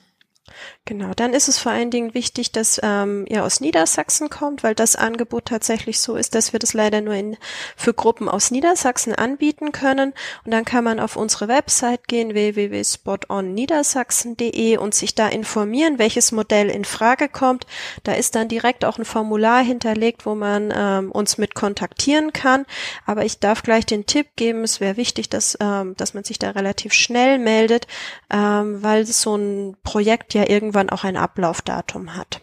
Genau, 0.86 1.12
dann 1.16 1.34
ist 1.34 1.48
es 1.48 1.60
vor 1.60 1.72
allen 1.72 1.92
Dingen 1.92 2.16
wichtig, 2.16 2.52
dass 2.52 2.80
ähm, 2.82 3.26
ihr 3.30 3.44
aus 3.44 3.60
Niedersachsen 3.60 4.30
kommt, 4.30 4.64
weil 4.64 4.74
das 4.74 4.96
Angebot 4.96 5.46
tatsächlich 5.46 6.00
so 6.00 6.16
ist, 6.16 6.34
dass 6.34 6.52
wir 6.52 6.60
das 6.60 6.74
leider 6.74 7.02
nur 7.02 7.14
in, 7.14 7.38
für 7.76 7.94
Gruppen 7.94 8.28
aus 8.28 8.50
Niedersachsen 8.50 9.14
anbieten 9.14 9.72
können. 9.72 10.14
Und 10.46 10.52
dann 10.52 10.66
kann 10.66 10.84
man 10.84 11.00
auf 11.00 11.16
unsere 11.16 11.48
Website 11.48 12.08
gehen, 12.08 12.34
www.spotonniedersachsen.de 12.34 14.78
und 14.78 14.96
sich 14.96 15.14
da 15.14 15.28
informieren, 15.28 16.00
welches 16.00 16.32
Modell 16.32 16.70
in 16.70 16.86
Frage 16.86 17.30
kommt. 17.30 17.68
Da 18.04 18.14
ist 18.14 18.34
dann 18.36 18.48
direkt 18.48 18.84
auch 18.84 18.98
ein 18.98 19.06
Formular 19.06 19.64
hinterlegt, 19.64 20.26
wo 20.26 20.34
man 20.34 20.74
ähm, 20.76 21.12
uns 21.12 21.38
mit 21.38 21.54
kontaktieren 21.54 22.34
kann. 22.34 22.66
Aber 23.06 23.26
ich 23.26 23.38
darf 23.40 23.62
gleich 23.64 23.86
den 23.86 24.08
Tipp 24.08 24.28
geben, 24.36 24.64
es 24.64 24.80
wäre 24.80 24.98
wichtig, 24.98 25.30
dass, 25.30 25.56
ähm, 25.62 25.96
dass 25.98 26.16
man 26.16 26.24
sich 26.24 26.40
da 26.40 26.50
relativ 26.52 26.94
schnell 26.94 27.38
meldet, 27.38 27.86
ähm, 28.32 28.82
weil 28.82 29.06
so 29.06 29.36
ein 29.36 29.76
Projekt 29.84 30.34
ja 30.34 30.39
irgendwann 30.44 30.90
auch 30.90 31.04
ein 31.04 31.18
Ablaufdatum 31.18 32.16
hat. 32.16 32.42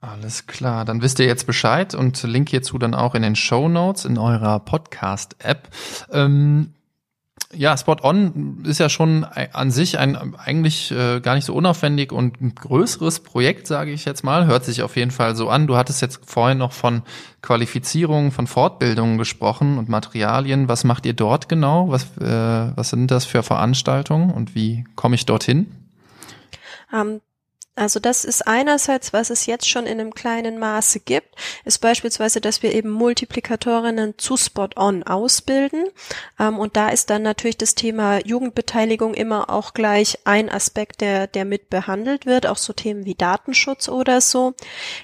Alles 0.00 0.46
klar, 0.46 0.86
dann 0.86 1.02
wisst 1.02 1.18
ihr 1.18 1.26
jetzt 1.26 1.46
Bescheid 1.46 1.94
und 1.94 2.22
Link 2.22 2.48
hierzu 2.48 2.78
dann 2.78 2.94
auch 2.94 3.14
in 3.14 3.22
den 3.22 3.36
Show 3.36 3.68
Notes 3.68 4.06
in 4.06 4.16
eurer 4.16 4.60
Podcast-App. 4.60 5.68
Ähm, 6.10 6.72
ja, 7.52 7.76
Spot 7.76 7.96
On 8.02 8.62
ist 8.64 8.78
ja 8.78 8.88
schon 8.88 9.24
an 9.24 9.70
sich 9.72 9.98
ein 9.98 10.36
eigentlich 10.36 10.92
äh, 10.92 11.20
gar 11.20 11.34
nicht 11.34 11.44
so 11.44 11.54
unaufwendig 11.54 12.12
und 12.12 12.40
ein 12.40 12.54
größeres 12.54 13.20
Projekt, 13.20 13.66
sage 13.66 13.90
ich 13.90 14.04
jetzt 14.04 14.22
mal. 14.22 14.46
Hört 14.46 14.64
sich 14.64 14.82
auf 14.82 14.96
jeden 14.96 15.10
Fall 15.10 15.34
so 15.34 15.48
an. 15.48 15.66
Du 15.66 15.76
hattest 15.76 16.00
jetzt 16.00 16.20
vorhin 16.24 16.58
noch 16.58 16.72
von 16.72 17.02
Qualifizierung, 17.42 18.30
von 18.30 18.46
Fortbildungen 18.46 19.18
gesprochen 19.18 19.78
und 19.78 19.88
Materialien. 19.88 20.68
Was 20.68 20.84
macht 20.84 21.04
ihr 21.06 21.14
dort 21.14 21.48
genau? 21.48 21.90
Was, 21.90 22.04
äh, 22.18 22.72
was 22.76 22.90
sind 22.90 23.10
das 23.10 23.24
für 23.24 23.42
Veranstaltungen 23.42 24.30
und 24.30 24.54
wie 24.54 24.84
komme 24.94 25.16
ich 25.16 25.26
dorthin? 25.26 25.79
Ähm, 26.92 27.20
also 27.76 27.98
das 27.98 28.26
ist 28.26 28.46
einerseits, 28.46 29.14
was 29.14 29.30
es 29.30 29.46
jetzt 29.46 29.66
schon 29.66 29.86
in 29.86 30.00
einem 30.00 30.12
kleinen 30.12 30.58
Maße 30.58 31.00
gibt, 31.00 31.34
ist 31.64 31.78
beispielsweise, 31.78 32.40
dass 32.40 32.62
wir 32.62 32.74
eben 32.74 32.90
Multiplikatorinnen 32.90 34.18
zu 34.18 34.36
Spot-on 34.36 35.04
ausbilden. 35.04 35.86
Ähm, 36.38 36.58
und 36.58 36.76
da 36.76 36.90
ist 36.90 37.08
dann 37.08 37.22
natürlich 37.22 37.56
das 37.56 37.74
Thema 37.74 38.18
Jugendbeteiligung 38.26 39.14
immer 39.14 39.48
auch 39.48 39.72
gleich 39.72 40.18
ein 40.24 40.50
Aspekt, 40.50 41.00
der, 41.00 41.26
der 41.26 41.46
mit 41.46 41.70
behandelt 41.70 42.26
wird, 42.26 42.46
auch 42.46 42.58
so 42.58 42.74
Themen 42.74 43.06
wie 43.06 43.14
Datenschutz 43.14 43.88
oder 43.88 44.20
so. 44.20 44.52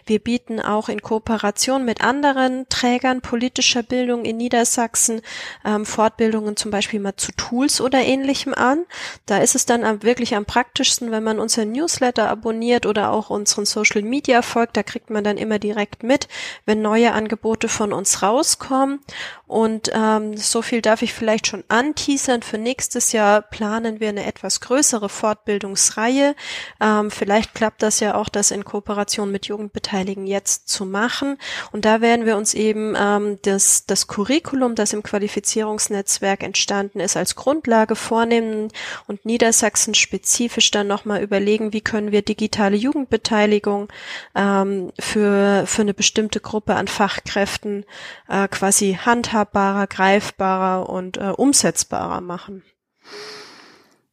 Wir 0.05 0.19
bieten 0.19 0.61
auch 0.61 0.91
in 0.91 1.01
Kooperation 1.01 1.85
mit 1.85 2.03
anderen 2.03 2.69
Trägern 2.69 3.23
politischer 3.23 3.85
Bildung 3.85 4.27
in 4.27 4.37
Niedersachsen 4.37 5.23
ähm, 5.65 5.87
Fortbildungen 5.87 6.57
zum 6.57 6.73
Beispiel 6.73 7.01
mal 7.01 7.17
zu 7.17 7.33
Tools 7.33 7.81
oder 7.81 8.01
ähnlichem 8.01 8.53
an. 8.53 8.85
Da 9.25 9.39
ist 9.39 9.55
es 9.55 9.65
dann 9.65 10.03
wirklich 10.03 10.35
am 10.35 10.45
praktischsten, 10.45 11.11
wenn 11.11 11.23
man 11.23 11.39
unser 11.39 11.65
Newsletter 11.65 12.29
abonniert 12.29 12.66
abonniert 12.67 12.87
oder 12.87 13.13
auch 13.13 13.31
unseren 13.31 13.65
Social 13.65 14.03
Media 14.03 14.43
folgt, 14.43 14.77
da 14.77 14.83
kriegt 14.83 15.11
man 15.11 15.23
dann 15.23 15.37
immer 15.37 15.59
direkt 15.59 16.03
mit, 16.03 16.29
wenn 16.65 16.83
neue 16.83 17.13
Angebote 17.13 17.69
von 17.69 17.93
uns 17.93 18.23
rauskommen. 18.23 19.01
Und 19.47 19.91
ähm, 19.95 20.37
so 20.37 20.61
viel 20.61 20.83
darf 20.83 21.03
ich 21.03 21.15
vielleicht 21.15 21.47
schon 21.47 21.63
anteasern. 21.69 22.43
Für 22.43 22.59
nächstes 22.59 23.13
Jahr 23.13 23.43
planen 23.43 24.01
wir 24.01 24.09
eine 24.09 24.27
etwas 24.27 24.61
größere 24.61 25.09
Fortbildungsreihe. 25.09 26.35
Ähm, 26.81 27.13
vielleicht 27.13 27.55
klappt 27.55 27.83
das 27.83 28.01
ja 28.01 28.17
auch, 28.17 28.29
das 28.29 28.51
in 28.51 28.65
Kooperation 28.65 29.31
mit 29.31 29.47
Jugendbeteiligen 29.47 30.27
jetzt 30.27 30.69
zu 30.69 30.85
machen. 30.85 31.39
Und 31.71 31.85
da 31.85 32.01
werden 32.01 32.27
wir 32.27 32.37
uns 32.37 32.55
eben 32.55 32.97
ähm, 32.99 33.39
das, 33.43 33.87
das 33.87 34.09
Curriculum, 34.09 34.75
das 34.75 34.93
im 34.93 35.05
Qualifizierungsnetzwerk 35.05 36.43
entstanden 36.43 36.99
ist, 36.99 37.17
als 37.17 37.37
Grundlage 37.37 37.95
vornehmen 37.95 38.73
und 39.07 39.25
Niedersachsen 39.25 39.95
spezifisch 39.95 40.73
dann 40.73 40.89
nochmal 40.89 41.23
überlegen, 41.23 41.73
wie 41.73 41.83
können 41.83 42.11
wir 42.11 42.23
digitale 42.47 42.77
Jugendbeteiligung 42.77 43.89
ähm, 44.37 44.93
für, 45.01 45.65
für 45.67 45.83
eine 45.83 45.95
bestimmte 45.95 46.39
Gruppe 46.39 46.77
an 46.77 46.87
Fachkräften 46.87 47.85
äh, 48.29 48.47
quasi 48.47 48.99
handhabbarer, 49.05 49.89
greifbarer 49.89 50.89
und 50.89 51.17
äh, 51.17 51.31
umsetzbarer 51.31 52.21
machen. 52.21 52.63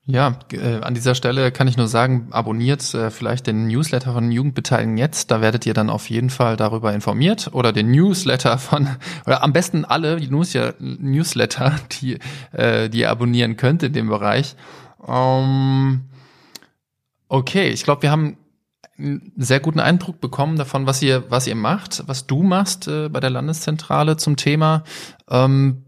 Ja, 0.05 0.39
äh, 0.51 0.81
an 0.81 0.95
dieser 0.95 1.13
Stelle 1.13 1.51
kann 1.51 1.67
ich 1.67 1.77
nur 1.77 1.87
sagen, 1.87 2.27
abonniert 2.31 2.93
äh, 2.93 3.11
vielleicht 3.11 3.45
den 3.45 3.67
Newsletter 3.67 4.13
von 4.13 4.31
Jugendbeteiligen 4.31 4.97
jetzt. 4.97 5.29
Da 5.29 5.39
werdet 5.39 5.65
ihr 5.67 5.75
dann 5.75 5.91
auf 5.91 6.09
jeden 6.09 6.31
Fall 6.31 6.57
darüber 6.57 6.91
informiert 6.91 7.51
oder 7.53 7.71
den 7.71 7.91
Newsletter 7.91 8.57
von 8.57 8.89
oder 9.27 9.43
am 9.43 9.53
besten 9.53 9.85
alle 9.85 10.19
News 10.19 10.57
Newsletter, 10.79 11.75
die 12.01 12.17
äh, 12.51 12.89
die 12.89 13.01
ihr 13.01 13.11
abonnieren 13.11 13.57
könnt 13.57 13.83
in 13.83 13.93
dem 13.93 14.09
Bereich. 14.09 14.55
Ähm, 15.07 16.01
okay, 17.33 17.69
ich 17.69 17.83
glaube, 17.83 18.03
wir 18.03 18.11
haben 18.11 18.37
einen 18.97 19.33
sehr 19.37 19.59
guten 19.59 19.79
Eindruck 19.79 20.21
bekommen 20.21 20.55
davon, 20.55 20.85
was 20.85 21.01
ihr, 21.01 21.29
was 21.31 21.47
ihr 21.47 21.55
macht, 21.55 22.03
was 22.05 22.27
du 22.27 22.43
machst 22.43 22.87
äh, 22.87 23.09
bei 23.09 23.19
der 23.19 23.31
Landeszentrale 23.31 24.17
zum 24.17 24.35
Thema. 24.35 24.83
Ähm, 25.29 25.83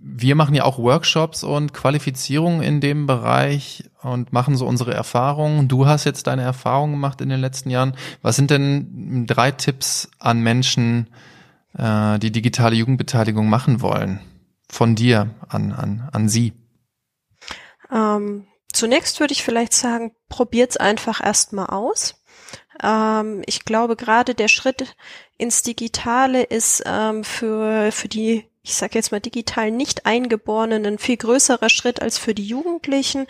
wir 0.00 0.36
machen 0.36 0.54
ja 0.54 0.64
auch 0.64 0.78
Workshops 0.78 1.42
und 1.42 1.74
Qualifizierungen 1.74 2.62
in 2.62 2.80
dem 2.80 3.06
Bereich 3.06 3.84
und 4.00 4.32
machen 4.32 4.56
so 4.56 4.64
unsere 4.64 4.94
Erfahrungen. 4.94 5.66
Du 5.66 5.86
hast 5.86 6.04
jetzt 6.04 6.28
deine 6.28 6.42
Erfahrungen 6.42 6.92
gemacht 6.92 7.20
in 7.20 7.28
den 7.28 7.40
letzten 7.40 7.70
Jahren. 7.70 7.96
Was 8.22 8.36
sind 8.36 8.50
denn 8.50 9.26
drei 9.26 9.50
Tipps 9.50 10.08
an 10.20 10.40
Menschen, 10.40 11.08
äh, 11.76 12.18
die 12.20 12.30
digitale 12.30 12.76
Jugendbeteiligung 12.76 13.48
machen 13.48 13.80
wollen? 13.80 14.20
Von 14.70 14.94
dir 14.94 15.30
an, 15.48 15.72
an, 15.72 16.08
an 16.12 16.28
sie? 16.28 16.52
Ähm, 17.92 18.47
Zunächst 18.72 19.20
würde 19.20 19.32
ich 19.32 19.42
vielleicht 19.42 19.72
sagen, 19.72 20.14
probiert's 20.28 20.76
einfach 20.76 21.24
erstmal 21.24 21.66
aus. 21.66 22.22
Ähm, 22.82 23.42
ich 23.46 23.64
glaube, 23.64 23.96
gerade 23.96 24.34
der 24.34 24.48
Schritt 24.48 24.94
ins 25.36 25.62
Digitale 25.62 26.42
ist 26.42 26.82
ähm, 26.86 27.24
für, 27.24 27.90
für 27.92 28.08
die 28.08 28.48
ich 28.68 28.74
sage 28.74 28.96
jetzt 28.96 29.12
mal 29.12 29.20
digital 29.20 29.70
nicht 29.70 30.04
Eingeborenen 30.04 30.84
ein 30.84 30.98
viel 30.98 31.16
größerer 31.16 31.70
Schritt 31.70 32.02
als 32.02 32.18
für 32.18 32.34
die 32.34 32.46
Jugendlichen. 32.46 33.26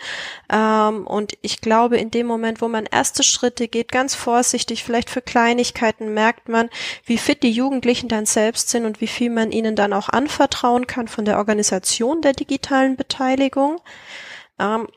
Ähm, 0.51 1.07
und 1.07 1.37
ich 1.41 1.61
glaube, 1.61 1.97
in 1.97 2.11
dem 2.11 2.27
Moment, 2.27 2.61
wo 2.61 2.67
man 2.67 2.85
erste 2.85 3.23
Schritte 3.23 3.69
geht, 3.69 3.91
ganz 3.91 4.15
vorsichtig, 4.15 4.83
vielleicht 4.83 5.09
für 5.09 5.21
Kleinigkeiten, 5.21 6.13
merkt 6.13 6.49
man, 6.49 6.69
wie 7.05 7.17
fit 7.17 7.41
die 7.41 7.51
Jugendlichen 7.51 8.09
dann 8.09 8.25
selbst 8.25 8.69
sind 8.69 8.85
und 8.85 8.99
wie 8.99 9.07
viel 9.07 9.29
man 9.29 9.53
ihnen 9.53 9.77
dann 9.77 9.93
auch 9.93 10.09
anvertrauen 10.09 10.87
kann 10.87 11.07
von 11.07 11.23
der 11.23 11.37
Organisation 11.37 12.21
der 12.21 12.33
digitalen 12.33 12.97
Beteiligung. 12.97 13.79
Ähm, 14.59 14.89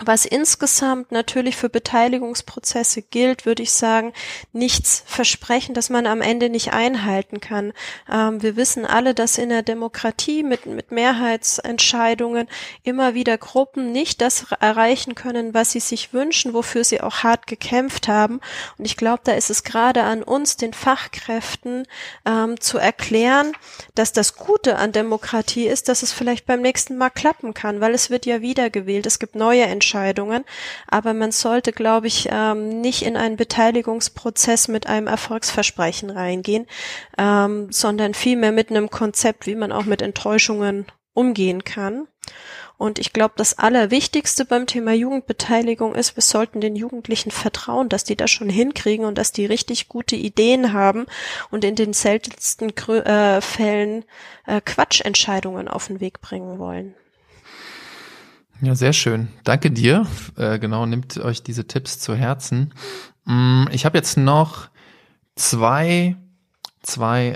was 0.00 0.24
insgesamt 0.24 1.12
natürlich 1.12 1.54
für 1.54 1.68
Beteiligungsprozesse 1.68 3.02
gilt, 3.02 3.44
würde 3.44 3.62
ich 3.62 3.72
sagen, 3.72 4.14
nichts 4.52 5.02
versprechen, 5.06 5.74
dass 5.74 5.90
man 5.90 6.06
am 6.06 6.22
Ende 6.22 6.48
nicht 6.48 6.72
einhalten 6.72 7.40
kann. 7.40 7.74
Ähm, 8.10 8.42
wir 8.42 8.56
wissen 8.56 8.86
alle, 8.86 9.12
dass 9.12 9.36
in 9.36 9.50
der 9.50 9.62
Demokratie 9.62 10.44
mit, 10.44 10.64
mit 10.64 10.92
Mehrheitsentscheidungen 10.92 12.48
immer 12.82 13.12
wieder 13.12 13.36
Gruppen 13.36 13.92
nicht 13.92 14.22
das 14.22 14.46
erreichen 14.60 15.14
können, 15.14 15.52
was 15.52 15.72
sie 15.72 15.80
sich 15.80 16.14
wünschen, 16.14 16.54
wofür 16.54 16.84
sie 16.84 17.02
auch 17.02 17.22
hart 17.22 17.46
gekämpft 17.46 18.08
haben. 18.08 18.40
Und 18.78 18.86
ich 18.86 18.96
glaube, 18.96 19.20
da 19.24 19.32
ist 19.32 19.50
es 19.50 19.62
gerade 19.62 20.04
an 20.04 20.22
uns, 20.22 20.56
den 20.56 20.72
Fachkräften, 20.72 21.86
ähm, 22.24 22.58
zu 22.58 22.78
erklären, 22.78 23.52
dass 23.94 24.12
das 24.12 24.36
Gute 24.36 24.78
an 24.78 24.92
Demokratie 24.92 25.66
ist, 25.66 25.90
dass 25.90 26.02
es 26.02 26.12
vielleicht 26.12 26.46
beim 26.46 26.62
nächsten 26.62 26.96
Mal 26.96 27.10
klappen 27.10 27.52
kann, 27.52 27.82
weil 27.82 27.92
es 27.92 28.08
wird 28.08 28.24
ja 28.24 28.40
wiedergewählt. 28.40 29.04
Es 29.04 29.18
gibt 29.18 29.34
neue 29.34 29.62
Entscheidungen. 29.64 29.82
Aber 30.88 31.14
man 31.14 31.32
sollte, 31.32 31.72
glaube 31.72 32.06
ich, 32.06 32.28
ähm, 32.30 32.80
nicht 32.80 33.02
in 33.02 33.16
einen 33.16 33.36
Beteiligungsprozess 33.36 34.68
mit 34.68 34.86
einem 34.86 35.06
Erfolgsversprechen 35.06 36.10
reingehen, 36.10 36.66
ähm, 37.18 37.70
sondern 37.70 38.14
vielmehr 38.14 38.52
mit 38.52 38.70
einem 38.70 38.90
Konzept, 38.90 39.46
wie 39.46 39.54
man 39.56 39.72
auch 39.72 39.84
mit 39.84 40.02
Enttäuschungen 40.02 40.86
umgehen 41.14 41.64
kann. 41.64 42.08
Und 42.82 42.98
ich 42.98 43.12
glaube, 43.12 43.34
das 43.36 43.58
Allerwichtigste 43.58 44.44
beim 44.44 44.66
Thema 44.66 44.92
Jugendbeteiligung 44.92 45.94
ist, 45.94 46.16
wir 46.16 46.22
sollten 46.22 46.60
den 46.60 46.74
Jugendlichen 46.74 47.30
vertrauen, 47.30 47.88
dass 47.88 48.02
die 48.02 48.16
das 48.16 48.32
schon 48.32 48.48
hinkriegen 48.48 49.06
und 49.06 49.18
dass 49.18 49.30
die 49.30 49.46
richtig 49.46 49.88
gute 49.88 50.16
Ideen 50.16 50.72
haben 50.72 51.06
und 51.52 51.64
in 51.64 51.76
den 51.76 51.92
seltensten 51.92 52.76
äh, 52.76 53.40
Fällen 53.40 54.04
äh, 54.46 54.60
Quatschentscheidungen 54.60 55.68
auf 55.68 55.86
den 55.86 56.00
Weg 56.00 56.20
bringen 56.20 56.58
wollen. 56.58 56.96
Ja, 58.64 58.76
sehr 58.76 58.92
schön. 58.92 59.26
Danke 59.42 59.72
dir. 59.72 60.06
Äh, 60.36 60.60
genau, 60.60 60.86
nimmt 60.86 61.18
euch 61.18 61.42
diese 61.42 61.66
Tipps 61.66 61.98
zu 61.98 62.14
Herzen. 62.14 62.72
Mm, 63.24 63.64
ich 63.72 63.84
habe 63.84 63.98
jetzt 63.98 64.16
noch 64.16 64.68
zwei, 65.34 66.14
zwei, 66.80 67.30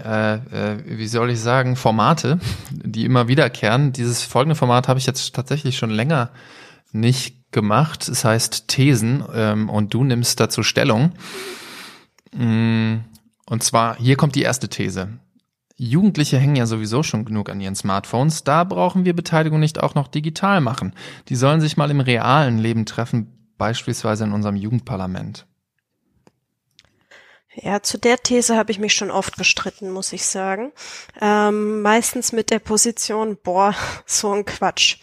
äh, 0.52 0.74
äh, 0.74 0.98
wie 0.98 1.08
soll 1.08 1.30
ich 1.30 1.40
sagen, 1.40 1.74
Formate, 1.74 2.38
die 2.70 3.04
immer 3.04 3.26
wiederkehren. 3.26 3.92
Dieses 3.92 4.22
folgende 4.22 4.54
Format 4.54 4.86
habe 4.86 5.00
ich 5.00 5.06
jetzt 5.06 5.34
tatsächlich 5.34 5.76
schon 5.76 5.90
länger 5.90 6.30
nicht 6.92 7.50
gemacht. 7.50 8.08
Es 8.08 8.24
heißt 8.24 8.68
Thesen 8.68 9.24
ähm, 9.34 9.68
und 9.68 9.92
du 9.94 10.04
nimmst 10.04 10.38
dazu 10.38 10.62
Stellung. 10.62 11.10
Mm, 12.32 12.98
und 13.46 13.64
zwar, 13.64 13.96
hier 13.96 14.16
kommt 14.16 14.36
die 14.36 14.42
erste 14.42 14.68
These. 14.68 15.08
Jugendliche 15.76 16.38
hängen 16.38 16.56
ja 16.56 16.66
sowieso 16.66 17.02
schon 17.02 17.26
genug 17.26 17.50
an 17.50 17.60
ihren 17.60 17.74
Smartphones. 17.74 18.44
Da 18.44 18.64
brauchen 18.64 19.04
wir 19.04 19.14
Beteiligung 19.14 19.60
nicht 19.60 19.82
auch 19.82 19.94
noch 19.94 20.08
digital 20.08 20.62
machen. 20.62 20.94
Die 21.28 21.36
sollen 21.36 21.60
sich 21.60 21.76
mal 21.76 21.90
im 21.90 22.00
realen 22.00 22.58
Leben 22.58 22.86
treffen, 22.86 23.50
beispielsweise 23.58 24.24
in 24.24 24.32
unserem 24.32 24.56
Jugendparlament. 24.56 25.46
Ja, 27.58 27.82
zu 27.82 27.98
der 27.98 28.18
These 28.18 28.54
habe 28.54 28.70
ich 28.70 28.78
mich 28.78 28.92
schon 28.92 29.10
oft 29.10 29.38
gestritten, 29.38 29.90
muss 29.90 30.12
ich 30.12 30.26
sagen. 30.26 30.72
Ähm, 31.20 31.80
meistens 31.80 32.32
mit 32.32 32.50
der 32.50 32.58
Position, 32.58 33.38
boah, 33.42 33.74
so 34.06 34.32
ein 34.32 34.44
Quatsch. 34.44 34.98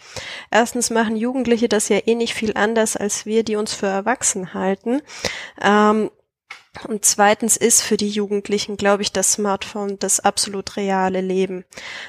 Erstens 0.50 0.90
machen 0.90 1.16
Jugendliche 1.16 1.68
das 1.68 1.88
ja 1.88 1.98
eh 2.06 2.14
nicht 2.14 2.34
viel 2.34 2.54
anders 2.54 2.96
als 2.96 3.26
wir, 3.26 3.42
die 3.42 3.56
uns 3.56 3.74
für 3.74 3.86
erwachsen 3.86 4.54
halten. 4.54 5.02
Ähm, 5.60 6.10
und 6.88 7.04
zweitens 7.04 7.56
ist 7.56 7.82
für 7.82 7.96
die 7.96 8.08
Jugendlichen, 8.08 8.76
glaube 8.76 9.02
ich, 9.02 9.12
das 9.12 9.32
Smartphone 9.34 9.98
das 9.98 10.20
absolut 10.20 10.76
reale 10.76 11.20
Leben. 11.20 11.64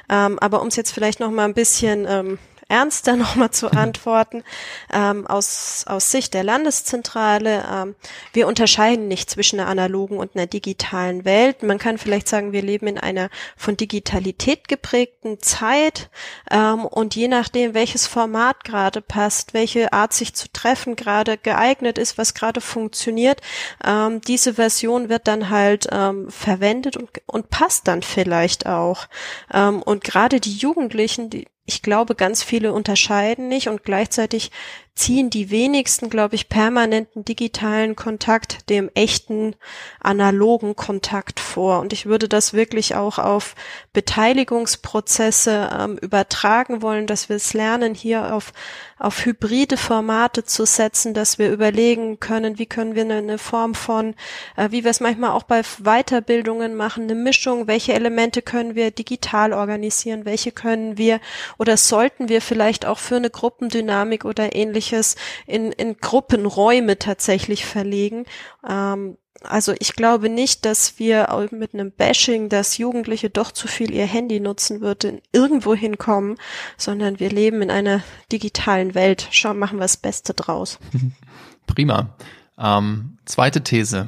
Ähm, 0.09 0.39
aber 0.39 0.61
um 0.61 0.67
es 0.67 0.75
jetzt 0.75 0.91
vielleicht 0.91 1.19
noch 1.19 1.31
mal 1.31 1.45
ein 1.45 1.53
bisschen 1.53 2.05
ähm, 2.07 2.39
ernster 2.67 3.15
nochmal 3.15 3.51
zu 3.51 3.71
antworten, 3.71 4.43
ähm, 4.91 5.27
aus, 5.27 5.85
aus 5.87 6.11
Sicht 6.11 6.33
der 6.33 6.43
Landeszentrale. 6.43 7.65
Ähm, 7.71 7.95
wir 8.33 8.47
unterscheiden 8.47 9.07
nicht 9.07 9.29
zwischen 9.29 9.59
einer 9.59 9.69
analogen 9.69 10.17
und 10.17 10.35
einer 10.35 10.47
digitalen 10.47 11.25
Welt. 11.25 11.63
Man 11.63 11.77
kann 11.77 11.97
vielleicht 11.97 12.27
sagen, 12.27 12.51
wir 12.51 12.61
leben 12.61 12.87
in 12.87 12.97
einer 12.97 13.29
von 13.55 13.77
Digitalität 13.77 14.67
geprägten 14.67 15.39
Zeit 15.41 16.09
ähm, 16.49 16.85
und 16.85 17.15
je 17.15 17.27
nachdem, 17.27 17.73
welches 17.73 18.07
Format 18.07 18.63
gerade 18.63 19.01
passt, 19.01 19.53
welche 19.53 19.93
Art 19.93 20.13
sich 20.13 20.33
zu 20.33 20.47
treffen 20.51 20.95
gerade 20.95 21.37
geeignet 21.37 21.97
ist, 21.97 22.17
was 22.17 22.33
gerade 22.33 22.61
funktioniert, 22.61 23.41
ähm, 23.83 24.21
diese 24.21 24.55
Version 24.55 25.09
wird 25.09 25.27
dann 25.27 25.49
halt 25.49 25.87
ähm, 25.91 26.29
verwendet 26.29 26.97
und, 26.97 27.09
und 27.25 27.49
passt 27.49 27.87
dann 27.87 28.01
vielleicht 28.01 28.65
auch. 28.65 29.07
Ähm, 29.53 29.81
und 29.81 30.03
gerade 30.03 30.39
die 30.39 30.55
Jugendlichen, 30.55 31.29
die, 31.29 31.47
ich 31.65 31.81
glaube, 31.81 32.15
ganz 32.15 32.43
viele 32.43 32.73
unterscheiden 32.73 33.47
nicht 33.47 33.69
und 33.69 33.83
gleichzeitig 33.83 34.51
ziehen 34.95 35.29
die 35.29 35.49
wenigsten, 35.49 36.09
glaube 36.09 36.35
ich, 36.35 36.47
permanenten 36.47 37.25
digitalen 37.25 37.97
Kontakt 37.97 38.69
dem 38.69 38.89
echten 38.93 39.55
analogen 39.99 40.77
Kontakt 40.77 41.41
vor. 41.41 41.81
Und 41.81 41.91
ich 41.91 42.05
würde 42.05 42.29
das 42.29 42.53
wirklich 42.53 42.95
auch 42.95 43.19
auf 43.19 43.55
Beteiligungsprozesse 43.91 45.69
ähm, 45.77 45.97
übertragen 45.97 46.81
wollen, 46.81 47.07
dass 47.07 47.27
wir 47.27 47.35
es 47.35 47.53
lernen, 47.53 47.93
hier 47.93 48.33
auf, 48.33 48.53
auf 48.97 49.25
hybride 49.25 49.75
Formate 49.75 50.45
zu 50.45 50.65
setzen, 50.65 51.13
dass 51.13 51.37
wir 51.39 51.51
überlegen 51.51 52.21
können, 52.21 52.57
wie 52.57 52.65
können 52.65 52.95
wir 52.95 53.03
eine, 53.03 53.37
Form 53.37 53.75
von, 53.75 54.15
äh, 54.55 54.71
wie 54.71 54.85
wir 54.85 54.91
es 54.91 55.01
manchmal 55.01 55.31
auch 55.31 55.43
bei 55.43 55.61
Weiterbildungen 55.83 56.73
machen, 56.73 57.03
eine 57.03 57.15
Mischung, 57.15 57.67
welche 57.67 57.91
Elemente 57.91 58.41
können 58.41 58.75
wir 58.75 58.91
digital 58.91 59.51
organisieren, 59.51 60.23
welche 60.23 60.53
können 60.53 60.97
wir 60.97 61.19
oder 61.57 61.75
sollten 61.75 62.29
wir 62.29 62.41
vielleicht 62.41 62.85
auch 62.85 62.99
für 62.99 63.17
eine 63.17 63.29
Gruppendynamik 63.29 64.23
oder 64.23 64.55
ähnliches 64.55 64.84
ähnliches 64.85 65.15
in, 65.45 65.71
in 65.71 65.97
Gruppenräume 65.97 66.97
tatsächlich 66.97 67.65
verlegen. 67.65 68.25
Ähm, 68.67 69.17
also 69.43 69.73
ich 69.79 69.93
glaube 69.93 70.29
nicht, 70.29 70.65
dass 70.65 70.97
wir 70.97 71.27
mit 71.51 71.73
einem 71.73 71.91
Bashing, 71.91 72.49
dass 72.49 72.77
Jugendliche 72.77 73.29
doch 73.29 73.51
zu 73.51 73.67
viel 73.67 73.93
ihr 73.93 74.05
Handy 74.05 74.39
nutzen 74.39 74.81
würden, 74.81 75.21
irgendwo 75.33 75.75
hinkommen, 75.75 76.37
sondern 76.77 77.19
wir 77.19 77.29
leben 77.29 77.61
in 77.61 77.69
einer 77.69 78.01
digitalen 78.31 78.95
Welt. 78.95 79.27
Schauen, 79.31 79.59
machen 79.59 79.77
wir 79.77 79.83
das 79.83 79.97
Beste 79.97 80.33
draus. 80.33 80.79
Prima. 81.67 82.15
Ähm, 82.57 83.17
zweite 83.25 83.61
These. 83.61 84.07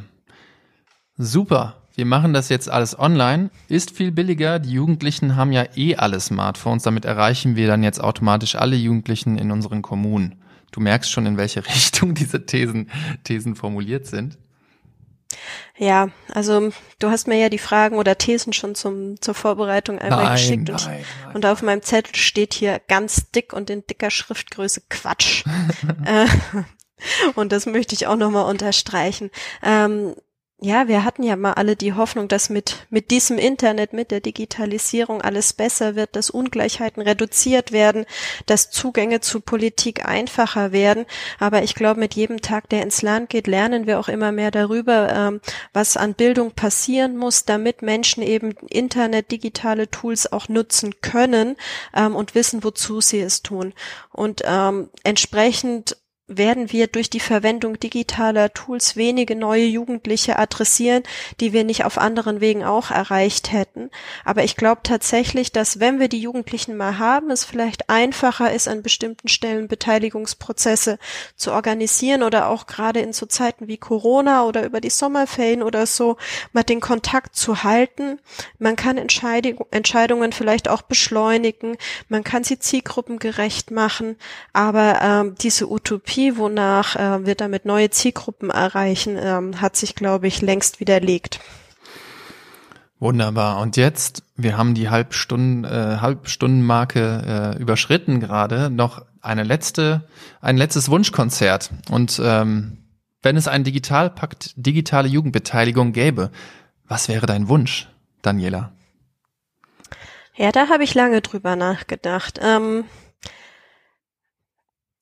Super. 1.17 1.81
Wir 1.93 2.05
machen 2.05 2.31
das 2.31 2.49
jetzt 2.49 2.69
alles 2.69 2.97
online, 2.97 3.49
ist 3.69 3.89
viel 3.89 4.11
billiger. 4.11 4.59
Die 4.59 4.71
Jugendlichen 4.71 5.35
haben 5.35 5.51
ja 5.51 5.65
eh 5.75 5.95
alle 5.95 6.19
Smartphones. 6.19 6.83
Damit 6.83 7.05
erreichen 7.05 7.55
wir 7.55 7.67
dann 7.67 7.81
jetzt 7.81 7.99
automatisch 7.99 8.55
alle 8.55 8.75
Jugendlichen 8.75 9.39
in 9.39 9.51
unseren 9.51 9.81
Kommunen. 9.81 10.35
Du 10.71 10.79
merkst 10.79 11.11
schon, 11.11 11.25
in 11.25 11.37
welche 11.37 11.65
Richtung 11.67 12.13
diese 12.13 12.45
Thesen, 12.45 12.89
Thesen 13.23 13.55
formuliert 13.55 14.05
sind. 14.07 14.37
Ja, 15.77 16.09
also 16.33 16.71
du 16.99 17.09
hast 17.09 17.27
mir 17.27 17.37
ja 17.37 17.49
die 17.49 17.57
Fragen 17.57 17.97
oder 17.97 18.17
Thesen 18.17 18.53
schon 18.53 18.75
zum, 18.75 19.21
zur 19.21 19.33
Vorbereitung 19.33 19.99
einmal 19.99 20.23
nein, 20.23 20.35
geschickt 20.35 20.69
nein, 20.69 20.75
und, 20.75 20.85
nein. 20.85 21.05
und 21.35 21.45
auf 21.45 21.61
meinem 21.61 21.81
Zettel 21.83 22.15
steht 22.15 22.53
hier 22.53 22.81
ganz 22.87 23.29
dick 23.31 23.53
und 23.53 23.69
in 23.69 23.85
dicker 23.85 24.09
Schriftgröße 24.09 24.83
Quatsch. 24.89 25.43
äh, 26.05 26.25
und 27.35 27.51
das 27.51 27.65
möchte 27.65 27.93
ich 27.93 28.07
auch 28.07 28.15
nochmal 28.15 28.49
unterstreichen. 28.49 29.29
Ähm, 29.61 30.15
ja, 30.59 30.87
wir 30.87 31.03
hatten 31.03 31.21
ja 31.21 31.35
mal 31.35 31.53
alle 31.53 31.75
die 31.75 31.93
Hoffnung, 31.93 32.27
dass 32.27 32.49
mit, 32.49 32.87
mit 32.89 33.11
diesem 33.11 33.37
Internet, 33.37 33.93
mit 33.93 34.09
der 34.09 34.21
Digitalisierung 34.21 35.21
alles 35.21 35.53
besser 35.53 35.95
wird, 35.95 36.15
dass 36.15 36.31
Ungleichheiten 36.31 37.03
reduziert 37.03 37.71
werden, 37.71 38.07
dass 38.47 38.71
Zugänge 38.71 39.21
zu 39.21 39.39
Politik 39.39 40.05
einfacher 40.05 40.71
werden. 40.71 41.05
Aber 41.37 41.61
ich 41.61 41.75
glaube, 41.75 41.99
mit 41.99 42.15
jedem 42.15 42.41
Tag, 42.41 42.69
der 42.69 42.81
ins 42.81 43.03
Land 43.03 43.29
geht, 43.29 43.45
lernen 43.45 43.85
wir 43.85 43.99
auch 43.99 44.07
immer 44.07 44.31
mehr 44.31 44.49
darüber, 44.49 45.13
ähm, 45.13 45.41
was 45.73 45.95
an 45.95 46.15
Bildung 46.15 46.53
passieren 46.53 47.17
muss, 47.17 47.45
damit 47.45 47.83
Menschen 47.83 48.23
eben 48.23 48.55
Internet, 48.67 49.29
digitale 49.29 49.91
Tools 49.91 50.31
auch 50.31 50.49
nutzen 50.49 51.01
können 51.01 51.55
ähm, 51.95 52.15
und 52.15 52.33
wissen, 52.33 52.63
wozu 52.63 52.99
sie 52.99 53.19
es 53.19 53.43
tun. 53.43 53.75
Und 54.11 54.41
ähm, 54.43 54.89
entsprechend 55.03 55.97
werden 56.27 56.73
wir 56.73 56.87
durch 56.87 57.09
die 57.09 57.21
Verwendung 57.21 57.79
digitaler 57.79 58.53
Tools 58.53 58.97
wenige 58.97 59.33
neue 59.35 59.65
Jugendliche 59.65 60.37
adressieren, 60.37 61.03
die 61.39 61.53
wir 61.53 61.63
nicht 61.63 61.85
auf 61.85 61.97
anderen 61.97 62.41
Wegen 62.41 62.65
auch 62.65 62.91
erreicht 62.91 63.53
hätten. 63.53 63.89
Aber 64.25 64.43
ich 64.43 64.57
glaube 64.57 64.81
tatsächlich, 64.83 65.53
dass 65.53 65.79
wenn 65.79 66.01
wir 66.01 66.09
die 66.09 66.19
Jugendlichen 66.19 66.75
mal 66.75 66.97
haben, 66.99 67.31
es 67.31 67.45
vielleicht 67.45 67.89
einfacher 67.89 68.51
ist, 68.51 68.67
an 68.67 68.83
bestimmten 68.83 69.29
Stellen 69.29 69.69
Beteiligungsprozesse 69.69 70.99
zu 71.37 71.53
organisieren 71.53 72.23
oder 72.23 72.49
auch 72.49 72.67
gerade 72.67 72.99
in 72.99 73.13
so 73.13 73.25
Zeiten 73.25 73.69
wie 73.69 73.77
Corona 73.77 74.43
oder 74.43 74.65
über 74.65 74.81
die 74.81 74.89
Sommerferien 74.89 75.63
oder 75.63 75.85
so 75.85 76.17
mal 76.51 76.63
den 76.63 76.81
Kontakt 76.81 77.37
zu 77.37 77.63
halten. 77.63 78.19
Man 78.59 78.75
kann 78.75 78.97
Entscheidungen 78.97 80.33
vielleicht 80.33 80.67
auch 80.67 80.81
beschleunigen, 80.81 81.77
man 82.09 82.25
kann 82.25 82.43
sie 82.43 82.59
zielgruppengerecht 82.59 83.71
machen, 83.71 84.17
aber 84.51 84.99
ähm, 85.01 85.35
diese 85.39 85.71
Utopie 85.71 86.16
Utopie, 86.17 86.37
wonach 86.37 86.95
äh, 86.95 87.25
wir 87.25 87.35
damit 87.35 87.65
neue 87.65 87.89
Zielgruppen 87.89 88.49
erreichen, 88.49 89.17
ähm, 89.19 89.61
hat 89.61 89.75
sich, 89.75 89.95
glaube 89.95 90.27
ich, 90.27 90.41
längst 90.41 90.79
widerlegt. 90.79 91.39
Wunderbar. 92.99 93.59
Und 93.59 93.77
jetzt, 93.77 94.23
wir 94.35 94.57
haben 94.57 94.73
die 94.73 94.89
Halbstunden, 94.89 95.63
äh, 95.63 95.97
Halbstundenmarke 96.01 97.53
äh, 97.55 97.61
überschritten 97.61 98.19
gerade, 98.19 98.71
noch 98.71 99.05
eine 99.21 99.43
letzte, 99.43 100.07
ein 100.41 100.57
letztes 100.57 100.89
Wunschkonzert. 100.89 101.69
Und 101.91 102.19
ähm, 102.23 102.79
wenn 103.21 103.37
es 103.37 103.47
einen 103.47 103.63
Digitalpakt, 103.63 104.53
digitale 104.55 105.07
Jugendbeteiligung 105.07 105.93
gäbe, 105.93 106.31
was 106.87 107.07
wäre 107.07 107.27
dein 107.27 107.49
Wunsch, 107.49 107.87
Daniela? 108.23 108.71
Ja, 110.35 110.51
da 110.51 110.69
habe 110.69 110.83
ich 110.83 110.95
lange 110.95 111.21
drüber 111.21 111.55
nachgedacht. 111.55 112.39
Ähm, 112.41 112.85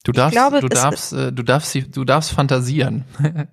Du 0.06 0.12
darfst, 0.12 0.34
glaube, 0.34 0.60
du 0.62 0.70
darfst, 0.70 1.14
äh, 1.14 1.34
du 1.34 1.42
darfst, 1.42 1.76
du 1.76 2.04
darfst 2.04 2.32
fantasieren. 2.32 3.06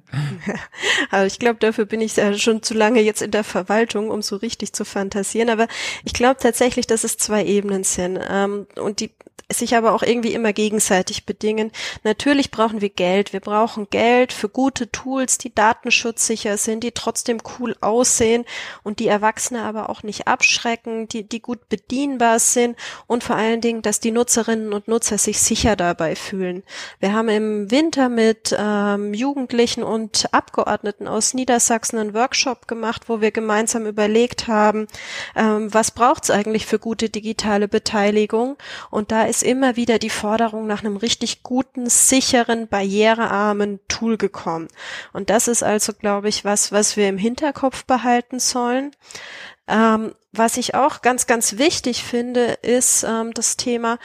also 1.10 1.26
ich 1.26 1.38
glaube, 1.38 1.58
dafür 1.58 1.86
bin 1.86 2.02
ich 2.02 2.16
ja 2.16 2.34
schon 2.34 2.62
zu 2.62 2.74
lange 2.74 3.00
jetzt 3.00 3.22
in 3.22 3.30
der 3.30 3.42
Verwaltung, 3.42 4.10
um 4.10 4.20
so 4.20 4.36
richtig 4.36 4.74
zu 4.74 4.84
fantasieren. 4.84 5.48
Aber 5.48 5.66
ich 6.04 6.12
glaube 6.12 6.36
tatsächlich, 6.38 6.86
dass 6.86 7.04
es 7.04 7.16
zwei 7.16 7.46
Ebenen 7.46 7.84
sind 7.84 8.20
ähm, 8.28 8.66
und 8.76 9.00
die 9.00 9.10
sich 9.52 9.76
aber 9.76 9.92
auch 9.92 10.02
irgendwie 10.02 10.34
immer 10.34 10.52
gegenseitig 10.52 11.26
bedingen. 11.26 11.72
Natürlich 12.04 12.50
brauchen 12.50 12.80
wir 12.80 12.88
Geld. 12.88 13.32
Wir 13.32 13.40
brauchen 13.40 13.88
Geld 13.90 14.32
für 14.32 14.48
gute 14.48 14.90
Tools, 14.90 15.38
die 15.38 15.54
datenschutzsicher 15.54 16.56
sind, 16.56 16.84
die 16.84 16.92
trotzdem 16.92 17.38
cool 17.58 17.76
aussehen 17.80 18.44
und 18.82 18.98
die 18.98 19.08
Erwachsene 19.08 19.62
aber 19.62 19.90
auch 19.90 20.02
nicht 20.02 20.26
abschrecken, 20.26 21.08
die, 21.08 21.28
die 21.28 21.40
gut 21.40 21.68
bedienbar 21.68 22.38
sind 22.38 22.76
und 23.06 23.24
vor 23.24 23.36
allen 23.36 23.60
Dingen, 23.60 23.82
dass 23.82 24.00
die 24.00 24.10
Nutzerinnen 24.10 24.72
und 24.72 24.88
Nutzer 24.88 25.18
sich 25.18 25.40
sicher 25.40 25.76
dabei 25.76 26.16
fühlen. 26.16 26.41
Wir 27.00 27.12
haben 27.12 27.28
im 27.28 27.70
Winter 27.70 28.08
mit 28.08 28.54
ähm, 28.58 29.14
Jugendlichen 29.14 29.82
und 29.82 30.32
Abgeordneten 30.32 31.08
aus 31.08 31.34
Niedersachsen 31.34 31.98
einen 31.98 32.14
Workshop 32.14 32.68
gemacht, 32.68 33.08
wo 33.08 33.20
wir 33.20 33.30
gemeinsam 33.30 33.86
überlegt 33.86 34.48
haben, 34.48 34.86
ähm, 35.36 35.72
was 35.72 35.90
braucht 35.90 36.24
es 36.24 36.30
eigentlich 36.30 36.66
für 36.66 36.78
gute 36.78 37.08
digitale 37.08 37.68
Beteiligung? 37.68 38.56
Und 38.90 39.12
da 39.12 39.24
ist 39.24 39.42
immer 39.42 39.76
wieder 39.76 39.98
die 39.98 40.10
Forderung 40.10 40.66
nach 40.66 40.84
einem 40.84 40.96
richtig 40.96 41.42
guten, 41.42 41.88
sicheren, 41.88 42.68
barrierearmen 42.68 43.80
Tool 43.88 44.16
gekommen. 44.16 44.68
Und 45.12 45.30
das 45.30 45.48
ist 45.48 45.62
also, 45.62 45.92
glaube 45.92 46.28
ich, 46.28 46.44
was, 46.44 46.72
was 46.72 46.96
wir 46.96 47.08
im 47.08 47.18
Hinterkopf 47.18 47.84
behalten 47.84 48.38
sollen. 48.38 48.92
Ähm, 49.68 50.14
was 50.32 50.56
ich 50.56 50.74
auch 50.74 51.02
ganz, 51.02 51.26
ganz 51.26 51.58
wichtig 51.58 52.02
finde, 52.02 52.58
ist 52.62 53.04
ähm, 53.04 53.32
das 53.34 53.56
Thema, 53.56 53.98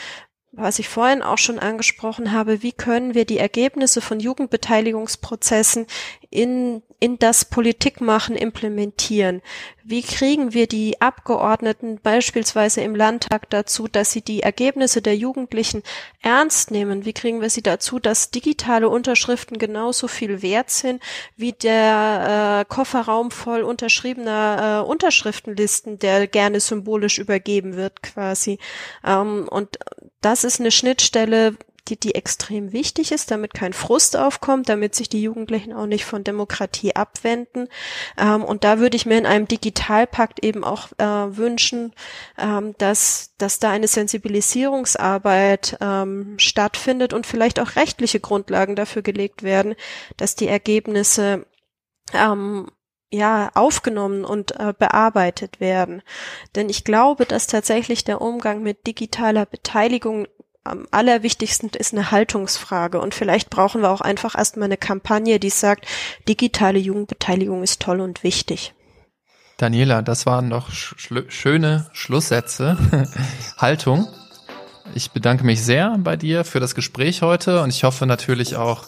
was 0.58 0.80
ich 0.80 0.90
vorhin 0.90 1.22
auch 1.22 1.38
schon 1.38 1.60
angesprochen 1.60 2.32
habe, 2.32 2.64
wie 2.64 2.72
können 2.72 3.14
wir 3.14 3.26
die 3.26 3.38
Ergebnisse 3.38 4.02
von 4.02 4.20
Jugendbeteiligungsprozessen 4.20 5.86
in, 6.30 6.82
in 7.00 7.20
das 7.20 7.46
Politikmachen 7.46 8.36
implementieren? 8.36 9.42
Wie 9.84 10.02
kriegen 10.02 10.54
wir 10.54 10.68
die 10.68 11.00
Abgeordneten 11.00 12.00
beispielsweise 12.04 12.82
im 12.82 12.96
Landtag 12.96 13.50
dazu, 13.50 13.88
dass 13.88 14.12
sie 14.12 14.22
die 14.22 14.44
Ergebnisse 14.44 15.02
der 15.02 15.16
Jugendlichen 15.16 15.82
ernst 16.22 16.72
nehmen? 16.72 17.06
Wie 17.06 17.14
kriegen 17.14 17.40
wir 17.42 17.50
sie 17.50 17.62
dazu, 17.62 18.00
dass 18.00 18.32
digitale 18.32 18.90
Unterschriften 18.90 19.58
genauso 19.58 20.08
viel 20.10 20.42
wert 20.42 20.70
sind 20.70 21.02
wie 21.38 21.54
der 21.54 22.66
äh, 22.68 22.74
Kofferraum 22.74 23.32
voll 23.32 23.62
unterschriebener 23.62 24.84
äh, 24.84 24.90
Unterschriftenlisten, 24.90 26.00
der 26.00 26.28
gerne 26.28 26.60
symbolisch 26.60 27.18
übergeben 27.18 27.78
wird 27.78 28.04
quasi? 28.04 28.60
Ähm, 29.06 29.48
und 29.50 29.78
das 30.20 30.44
ist 30.44 30.60
eine 30.60 30.72
Schnittstelle, 30.72 31.56
die, 31.90 32.00
die 32.00 32.16
extrem 32.16 32.74
wichtig 32.74 33.12
ist, 33.12 33.32
damit 33.32 33.54
kein 33.54 33.74
Frust 33.74 34.18
aufkommt, 34.18 34.70
damit 34.70 34.96
sich 34.96 35.10
die 35.10 35.22
Jugendlichen 35.22 35.74
auch 35.74 35.86
nicht 35.86 36.06
von 36.06 36.24
Demokratie 36.24 36.96
abwenden. 36.96 37.68
Ähm, 38.18 38.44
und 38.44 38.64
da 38.64 38.80
würde 38.80 38.98
ich 38.98 39.06
mir 39.06 39.18
in 39.18 39.26
einem 39.26 39.48
Digitalpakt 39.48 40.44
eben 40.44 40.64
auch 40.64 40.90
äh, 40.98 41.38
wünschen, 41.38 41.94
ähm, 42.38 42.76
dass, 42.78 43.34
dass 43.38 43.60
da 43.60 43.72
eine 43.72 43.88
Sensibilisierungsarbeit 43.88 45.78
ähm, 45.82 46.36
stattfindet 46.38 47.14
und 47.14 47.26
vielleicht 47.26 47.60
auch 47.60 47.76
rechtliche 47.76 48.20
Grundlagen 48.20 48.76
dafür 48.76 49.02
gelegt 49.02 49.44
werden, 49.44 49.76
dass 50.18 50.36
die 50.36 50.48
Ergebnisse 50.48 51.46
ähm, 52.14 52.70
ja 53.12 53.50
aufgenommen 53.54 54.26
und 54.26 54.60
äh, 54.60 54.74
bearbeitet 54.78 55.60
werden. 55.60 56.02
Denn 56.56 56.70
ich 56.70 56.84
glaube, 56.84 57.26
dass 57.26 57.48
tatsächlich 57.48 58.04
der 58.04 58.22
Umgang 58.22 58.62
mit 58.64 58.86
digitaler 58.86 59.46
Beteiligung 59.46 60.28
am 60.70 60.88
allerwichtigsten 60.92 61.70
ist 61.70 61.94
eine 61.94 62.12
Haltungsfrage 62.12 63.00
und 63.00 63.14
vielleicht 63.14 63.50
brauchen 63.50 63.82
wir 63.82 63.90
auch 63.90 64.02
einfach 64.02 64.38
erstmal 64.38 64.66
eine 64.66 64.78
Kampagne, 64.78 65.40
die 65.40 65.50
sagt, 65.50 65.86
digitale 66.28 66.80
Jugendbeteiligung 66.80 67.64
ist 67.64 67.82
toll 67.82 68.02
und 68.02 68.24
wichtig. 68.24 68.74
Daniela, 69.58 70.04
das 70.04 70.26
waren 70.26 70.52
doch 70.52 70.72
schl 70.72 71.26
schöne 71.30 71.90
Schlusssätze. 71.92 72.78
Haltung. 73.58 74.08
Ich 74.94 75.12
bedanke 75.12 75.44
mich 75.44 75.64
sehr 75.64 75.98
bei 75.98 76.16
dir 76.16 76.46
für 76.46 76.60
das 76.60 76.76
Gespräch 76.76 77.22
heute 77.22 77.62
und 77.62 77.72
ich 77.72 77.84
hoffe 77.84 78.06
natürlich 78.06 78.56
auch, 78.56 78.86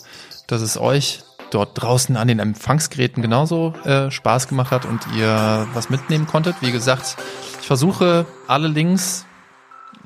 dass 0.48 0.62
es 0.62 0.78
euch 0.78 1.24
dort 1.52 1.82
draußen 1.82 2.16
an 2.18 2.28
den 2.28 2.40
Empfangsgeräten 2.40 3.22
genauso 3.24 3.74
äh, 3.84 4.12
Spaß 4.12 4.48
gemacht 4.48 4.72
hat 4.72 4.86
und 4.86 5.02
ihr 5.18 5.68
was 5.74 5.90
mitnehmen 5.90 6.28
konntet. 6.28 6.56
Wie 6.62 6.72
gesagt, 6.72 7.18
ich 7.60 7.68
versuche 7.68 8.26
alle 8.48 8.68
Links 8.68 9.26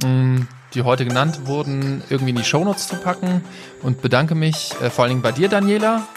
mh, 0.02 0.10
mm, 0.10 0.48
die 0.74 0.84
heute 0.84 1.06
genannt 1.06 1.42
wurden, 1.46 2.04
irgendwie 2.10 2.32
in 2.32 2.36
die 2.36 2.44
Shownotes 2.44 2.88
zu 2.88 2.96
packen 2.96 3.44
und 3.82 4.02
bedanke 4.02 4.36
mich 4.36 4.74
äh, 4.82 4.90
vor 4.90 5.04
allen 5.04 5.12
Dingen 5.12 5.22
bei 5.22 5.32
dir, 5.32 5.50
Daniela. 5.50 6.08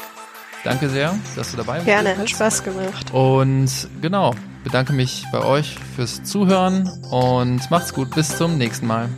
Danke 0.65 0.89
sehr, 0.89 1.17
dass 1.37 1.53
du 1.53 1.59
dabei 1.59 1.75
warst. 1.75 1.87
Gerne, 1.87 2.17
hat 2.17 2.29
Spaß 2.29 2.65
gemacht. 2.65 3.13
Und 3.13 3.71
genau, 4.01 4.35
bedanke 4.65 4.93
mich 4.93 5.25
bei 5.31 5.45
euch 5.45 5.77
fürs 5.95 6.25
Zuhören 6.25 6.89
und 7.11 7.71
macht's 7.71 7.95
gut. 7.95 8.11
Bis 8.15 8.37
zum 8.37 8.59
nächsten 8.59 8.87
Mal. 8.87 9.09